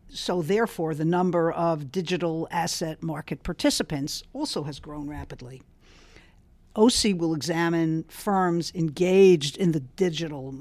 so 0.09 0.41
therefore 0.41 0.93
the 0.93 1.05
number 1.05 1.49
of 1.49 1.89
digital 1.89 2.49
asset 2.51 3.01
market 3.01 3.43
participants 3.43 4.23
also 4.33 4.63
has 4.63 4.81
grown 4.81 5.07
rapidly. 5.09 5.61
OC 6.75 7.13
will 7.15 7.33
examine 7.33 8.03
firms 8.09 8.73
engaged 8.75 9.55
in 9.55 9.71
the 9.71 9.79
digital 9.79 10.53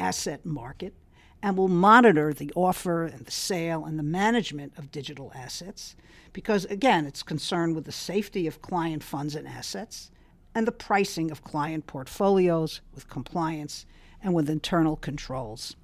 asset 0.00 0.44
market 0.44 0.94
and 1.40 1.56
will 1.56 1.68
monitor 1.68 2.34
the 2.34 2.52
offer 2.56 3.04
and 3.04 3.26
the 3.26 3.30
sale 3.30 3.84
and 3.84 4.00
the 4.00 4.02
management 4.02 4.72
of 4.76 4.90
digital 4.90 5.30
assets 5.32 5.94
because, 6.32 6.64
again, 6.64 7.06
it's 7.06 7.22
concerned 7.22 7.76
with 7.76 7.84
the 7.84 7.92
safety 7.92 8.48
of 8.48 8.60
client 8.60 9.04
funds 9.04 9.36
and 9.36 9.46
assets 9.46 10.10
and 10.56 10.66
the 10.66 10.72
pricing 10.72 11.30
of 11.30 11.44
client 11.44 11.86
portfolios 11.86 12.80
with 12.96 13.08
compliance 13.08 13.86
and 14.24 14.34
with 14.34 14.48
internal 14.48 14.96
controls. 14.96 15.76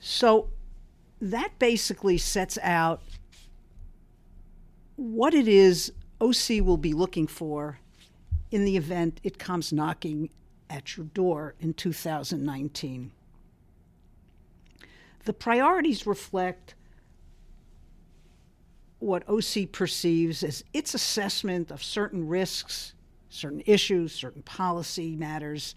So 0.00 0.50
that 1.20 1.58
basically 1.58 2.18
sets 2.18 2.58
out 2.62 3.00
what 4.96 5.32
it 5.32 5.46
is 5.46 5.92
OC 6.20 6.60
will 6.62 6.76
be 6.76 6.92
looking 6.92 7.28
for 7.28 7.78
in 8.50 8.64
the 8.64 8.76
event 8.76 9.20
it 9.22 9.38
comes 9.38 9.72
knocking 9.72 10.30
at 10.68 10.96
your 10.96 11.06
door 11.06 11.54
in 11.60 11.74
2019. 11.74 13.12
The 15.24 15.32
priorities 15.32 16.06
reflect 16.06 16.74
what 18.98 19.28
OC 19.28 19.70
perceives 19.70 20.42
as 20.42 20.64
its 20.72 20.94
assessment 20.94 21.70
of 21.70 21.82
certain 21.84 22.26
risks, 22.26 22.94
certain 23.28 23.62
issues, 23.66 24.12
certain 24.12 24.42
policy 24.42 25.16
matters 25.16 25.74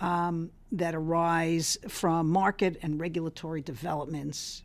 um, 0.00 0.50
that 0.72 0.94
arise 0.94 1.78
from 1.88 2.28
market 2.28 2.78
and 2.82 3.00
regulatory 3.00 3.62
developments, 3.62 4.62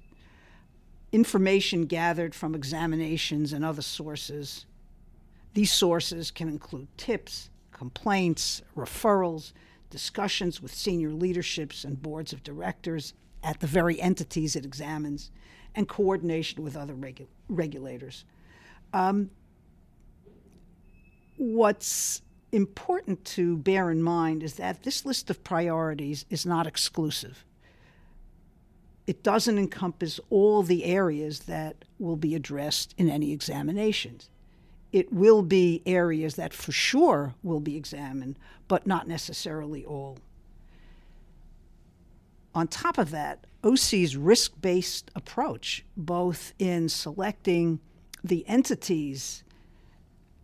information 1.12 1.86
gathered 1.86 2.34
from 2.34 2.56
examinations 2.56 3.54
and 3.54 3.64
other 3.64 3.82
sources. 3.82 4.66
These 5.54 5.72
sources 5.72 6.32
can 6.32 6.50
include 6.50 6.88
tips, 6.98 7.50
complaints, 7.72 8.62
referrals, 8.76 9.54
discussions 9.90 10.62
with 10.62 10.74
senior 10.74 11.12
leaderships 11.12 11.84
and 11.84 12.02
boards 12.02 12.34
of 12.34 12.44
directors 12.44 13.14
at 13.44 13.60
the 13.60 13.68
very 13.68 14.02
entities 14.02 14.56
it 14.56 14.66
examines, 14.66 15.32
and 15.76 15.88
coordination 15.88 16.64
with 16.64 16.76
other 16.76 16.96
regu- 16.96 17.28
regulators. 17.48 18.26
Um, 18.94 19.30
what's 21.38 22.22
important 22.52 23.24
to 23.26 23.58
bear 23.58 23.90
in 23.90 24.02
mind 24.02 24.44
is 24.44 24.56
that 24.56 24.84
this 24.84 25.06
list 25.06 25.30
of 25.30 25.44
priorities 25.44 26.26
is 26.30 26.46
not 26.46 26.68
exclusive. 26.68 27.44
It 29.06 29.24
doesn't 29.24 29.58
encompass 29.58 30.20
all 30.30 30.64
the 30.64 30.84
areas 30.84 31.40
that 31.42 31.86
will 31.98 32.18
be 32.18 32.36
addressed 32.36 32.94
in 32.98 33.10
any 33.10 33.32
examinations 33.32 34.30
it 34.92 35.12
will 35.12 35.42
be 35.42 35.82
areas 35.86 36.36
that 36.36 36.54
for 36.54 36.72
sure 36.72 37.36
will 37.44 37.60
be 37.60 37.76
examined, 37.76 38.40
but 38.68 38.88
not 38.88 39.08
necessarily 39.08 39.86
all. 39.86 40.18
On 42.56 42.68
top 42.68 42.98
of 42.98 43.12
that, 43.12 43.46
OC's 43.64 44.16
risk 44.16 44.54
based 44.62 45.12
approach, 45.16 45.86
both 45.96 46.54
in 46.58 46.90
selecting 46.90 47.80
the 48.24 48.48
entities 48.48 49.44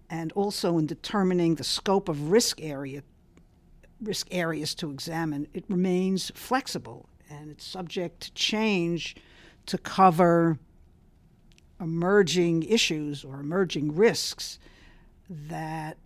and 0.10 0.32
also 0.34 0.78
in 0.78 0.86
determining 0.86 1.56
the 1.56 1.64
scope 1.64 2.10
of 2.10 2.32
risk 2.32 2.62
area 2.62 3.04
risk 4.02 4.28
areas 4.32 4.76
to 4.76 4.92
examine, 4.92 5.48
it 5.54 5.64
remains 5.70 6.32
flexible 6.36 7.08
and 7.30 7.50
it's 7.50 7.66
subject 7.66 8.20
to 8.22 8.34
change 8.34 9.16
to 9.66 9.78
cover 9.78 10.60
emerging 11.80 12.64
issues 12.64 13.24
or 13.24 13.40
emerging 13.40 13.96
risks 13.96 14.60
that 15.30 15.98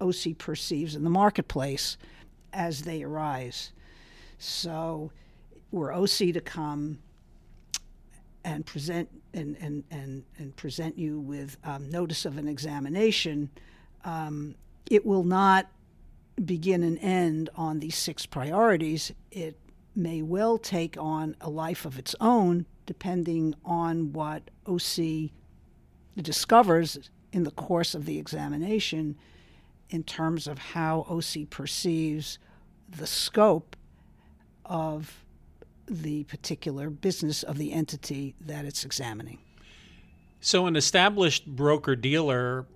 OC 0.00 0.38
perceives 0.38 0.94
in 0.94 1.04
the 1.04 1.10
marketplace 1.10 1.96
as 2.52 2.82
they 2.82 3.02
arise. 3.02 3.72
So, 4.38 5.10
were 5.70 5.92
OC 5.92 6.32
to 6.34 6.40
come 6.40 6.98
and 8.44 8.64
present 8.64 9.08
and, 9.32 9.56
and, 9.60 9.84
and, 9.90 10.24
and 10.38 10.54
present 10.56 10.98
you 10.98 11.18
with 11.18 11.56
um, 11.64 11.88
notice 11.90 12.24
of 12.24 12.38
an 12.38 12.46
examination, 12.46 13.50
um, 14.04 14.54
it 14.90 15.04
will 15.04 15.24
not 15.24 15.66
begin 16.44 16.82
and 16.82 16.98
end 17.00 17.50
on 17.56 17.80
these 17.80 17.96
six 17.96 18.26
priorities. 18.26 19.12
It 19.30 19.58
may 19.96 20.22
well 20.22 20.58
take 20.58 20.96
on 20.98 21.36
a 21.40 21.48
life 21.48 21.84
of 21.84 21.98
its 21.98 22.14
own 22.20 22.66
depending 22.86 23.54
on 23.64 24.12
what 24.12 24.50
OC 24.66 25.30
discovers 26.20 27.10
in 27.32 27.44
the 27.44 27.50
course 27.50 27.94
of 27.94 28.04
the 28.04 28.18
examination 28.18 29.16
in 29.90 30.02
terms 30.02 30.46
of 30.46 30.58
how 30.58 31.06
OC 31.08 31.48
perceives 31.50 32.38
the 32.88 33.06
scope 33.06 33.76
of 34.64 35.23
the 35.86 36.24
particular 36.24 36.90
business 36.90 37.42
of 37.42 37.58
the 37.58 37.72
entity 37.72 38.34
that 38.40 38.64
it's 38.64 38.84
examining. 38.84 39.38
So, 40.40 40.66
an 40.66 40.76
established 40.76 41.46
broker 41.46 41.96
dealer 41.96 42.66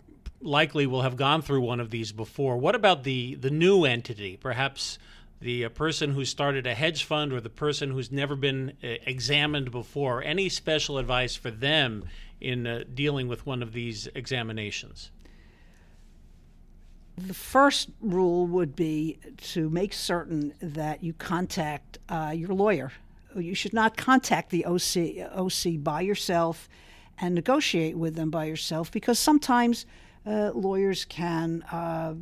likely 0.40 0.86
will 0.86 1.02
have 1.02 1.16
gone 1.16 1.42
through 1.42 1.60
one 1.60 1.80
of 1.80 1.90
these 1.90 2.12
before. 2.12 2.56
What 2.56 2.74
about 2.74 3.04
the, 3.04 3.34
the 3.34 3.50
new 3.50 3.84
entity? 3.84 4.36
Perhaps 4.36 4.98
the 5.40 5.64
uh, 5.64 5.68
person 5.68 6.12
who 6.12 6.24
started 6.24 6.66
a 6.66 6.74
hedge 6.74 7.04
fund 7.04 7.32
or 7.32 7.40
the 7.40 7.50
person 7.50 7.90
who's 7.90 8.10
never 8.10 8.36
been 8.36 8.72
uh, 8.82 8.86
examined 9.06 9.70
before, 9.70 10.22
any 10.22 10.48
special 10.48 10.98
advice 10.98 11.36
for 11.36 11.50
them 11.50 12.04
in 12.40 12.66
uh, 12.66 12.84
dealing 12.94 13.28
with 13.28 13.46
one 13.46 13.62
of 13.62 13.72
these 13.72 14.08
examinations? 14.14 15.10
The 17.26 17.34
first 17.34 17.90
rule 18.00 18.46
would 18.46 18.76
be 18.76 19.18
to 19.38 19.68
make 19.70 19.92
certain 19.92 20.54
that 20.60 21.02
you 21.02 21.12
contact 21.12 21.98
uh, 22.08 22.32
your 22.34 22.50
lawyer. 22.50 22.92
You 23.34 23.54
should 23.54 23.72
not 23.72 23.96
contact 23.96 24.50
the 24.50 24.64
OC, 24.64 25.28
OC 25.36 25.82
by 25.82 26.02
yourself 26.02 26.68
and 27.20 27.34
negotiate 27.34 27.96
with 27.96 28.14
them 28.14 28.30
by 28.30 28.44
yourself 28.44 28.92
because 28.92 29.18
sometimes 29.18 29.84
uh, 30.24 30.52
lawyers 30.54 31.04
can 31.04 31.62
uh, 31.72 32.14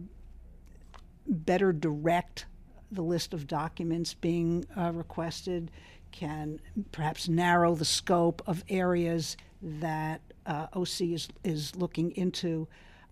better 1.27 1.73
direct 1.73 2.47
the 2.91 3.03
list 3.03 3.35
of 3.35 3.47
documents 3.47 4.15
being 4.15 4.65
uh, 4.77 4.93
requested, 4.93 5.71
can 6.13 6.59
perhaps 6.93 7.29
narrow 7.29 7.75
the 7.75 7.85
scope 7.85 8.43
of 8.47 8.65
areas 8.69 9.37
that 9.61 10.21
uh, 10.47 10.69
OC 10.73 11.01
is, 11.03 11.29
is 11.45 11.77
looking 11.77 12.13
into. 12.13 12.67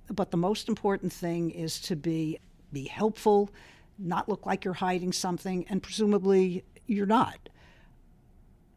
But 0.08 0.30
the 0.30 0.36
most 0.36 0.68
important 0.68 1.12
thing 1.12 1.50
is 1.50 1.80
to 1.82 1.96
be, 1.96 2.38
be 2.72 2.84
helpful, 2.84 3.50
not 3.98 4.28
look 4.28 4.46
like 4.46 4.64
you're 4.64 4.74
hiding 4.74 5.12
something, 5.12 5.66
and 5.68 5.82
presumably 5.82 6.64
you're 6.86 7.06
not. 7.06 7.48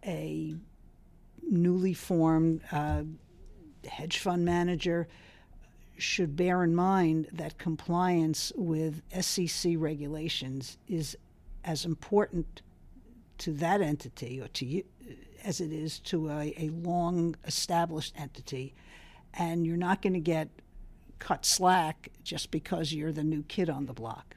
A 0.06 0.56
newly 1.50 1.94
formed 1.94 2.62
uh, 2.72 3.04
hedge 3.88 4.20
fund 4.20 4.46
manager 4.46 5.08
should 5.98 6.36
bear 6.36 6.64
in 6.64 6.76
mind 6.76 7.28
that 7.34 7.58
compliance 7.58 8.52
with 8.56 9.02
SEC 9.20 9.74
regulations 9.78 10.78
is 10.88 11.18
as 11.64 11.86
important 11.86 12.62
to 13.40 13.52
that 13.54 13.82
entity 13.82 14.40
or 14.40 14.48
to 14.50 14.66
you 14.66 14.84
as 15.44 15.62
it 15.62 15.72
is 15.72 16.00
to 16.00 16.30
a, 16.30 16.54
a 16.58 16.70
long 16.70 17.36
established 17.46 18.14
entity. 18.18 18.74
And 19.34 19.66
you're 19.66 19.78
not 19.78 20.02
going 20.02 20.14
to 20.14 20.20
get 20.20 20.50
cut 21.20 21.46
slack 21.46 22.10
just 22.24 22.52
because 22.52 22.94
you're 22.94 23.12
the 23.12 23.24
new 23.24 23.44
kid 23.44 23.70
on 23.70 23.86
the 23.86 23.94
block. 23.94 24.36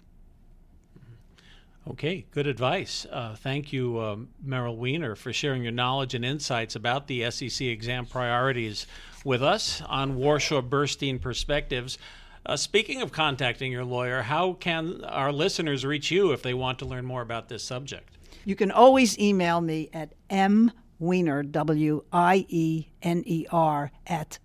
Okay, 1.89 2.27
good 2.31 2.47
advice. 2.47 3.07
Uh, 3.11 3.35
thank 3.35 3.73
you, 3.73 3.99
uh, 3.99 4.17
Meryl 4.47 4.77
Wiener, 4.77 5.17
for 5.17 5.33
sharing 5.33 5.63
your 5.63 5.73
knowledge 5.73 6.15
and 6.15 6.25
insights 6.25 6.77
about 6.77 7.07
the 7.07 7.29
SEC 7.31 7.67
exam 7.67 8.05
priorities 8.07 8.87
with 9.25 9.43
us 9.43 9.81
on 9.87 10.17
Warshaw 10.17 10.67
Burstein 10.67 11.21
Perspectives. 11.21 11.99
Uh, 12.45 12.57
speaking 12.57 13.03
of 13.03 13.13
contacting 13.13 13.73
your 13.73 13.85
lawyer, 13.85 14.23
how 14.23 14.53
can 14.55 15.05
our 15.05 15.33
listeners 15.33 15.85
reach 15.85 16.11
you 16.11 16.33
if 16.33 16.43
they 16.43 16.55
want 16.55 16.79
to 16.79 16.85
learn 16.85 17.05
more 17.05 17.23
about 17.23 17.49
this 17.49 17.63
subject? 17.63 18.19
You 18.45 18.57
can 18.57 18.71
always 18.71 19.19
email 19.19 19.61
me 19.61 19.91
at 19.93 20.13
mwiener, 20.31 21.51
W 21.51 22.05
I 22.13 22.47
E 22.49 22.87
N 23.03 23.23
E 23.27 23.47
R, 23.51 23.91
at 24.07 24.39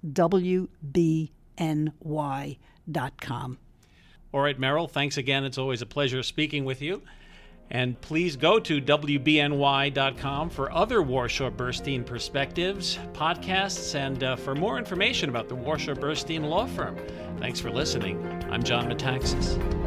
wbny.com. 1.58 2.58
All 4.34 4.42
right, 4.42 4.60
Meryl, 4.60 4.90
thanks 4.90 5.18
again. 5.18 5.46
It's 5.46 5.58
always 5.58 5.82
a 5.82 5.86
pleasure 5.86 6.22
speaking 6.22 6.66
with 6.66 6.82
you. 6.82 7.02
And 7.72 8.00
please 8.00 8.36
go 8.36 8.60
to 8.60 8.80
WBNY.com 8.80 10.50
for 10.52 10.72
other 10.72 11.00
Warshaw 11.00 11.50
Burstein 11.50 12.06
perspectives, 12.06 13.00
podcasts, 13.14 13.96
and 13.96 14.24
uh, 14.24 14.36
for 14.36 14.54
more 14.54 14.78
information 14.78 15.30
about 15.30 15.50
the 15.50 15.56
Warshaw 15.56 15.96
Burstein 15.96 16.48
Law 16.48 16.68
Firm. 16.68 16.96
Thanks 17.40 17.60
for 17.60 17.72
listening. 17.72 18.24
I'm 18.52 18.62
John 18.62 18.88
Metaxas. 18.88 19.85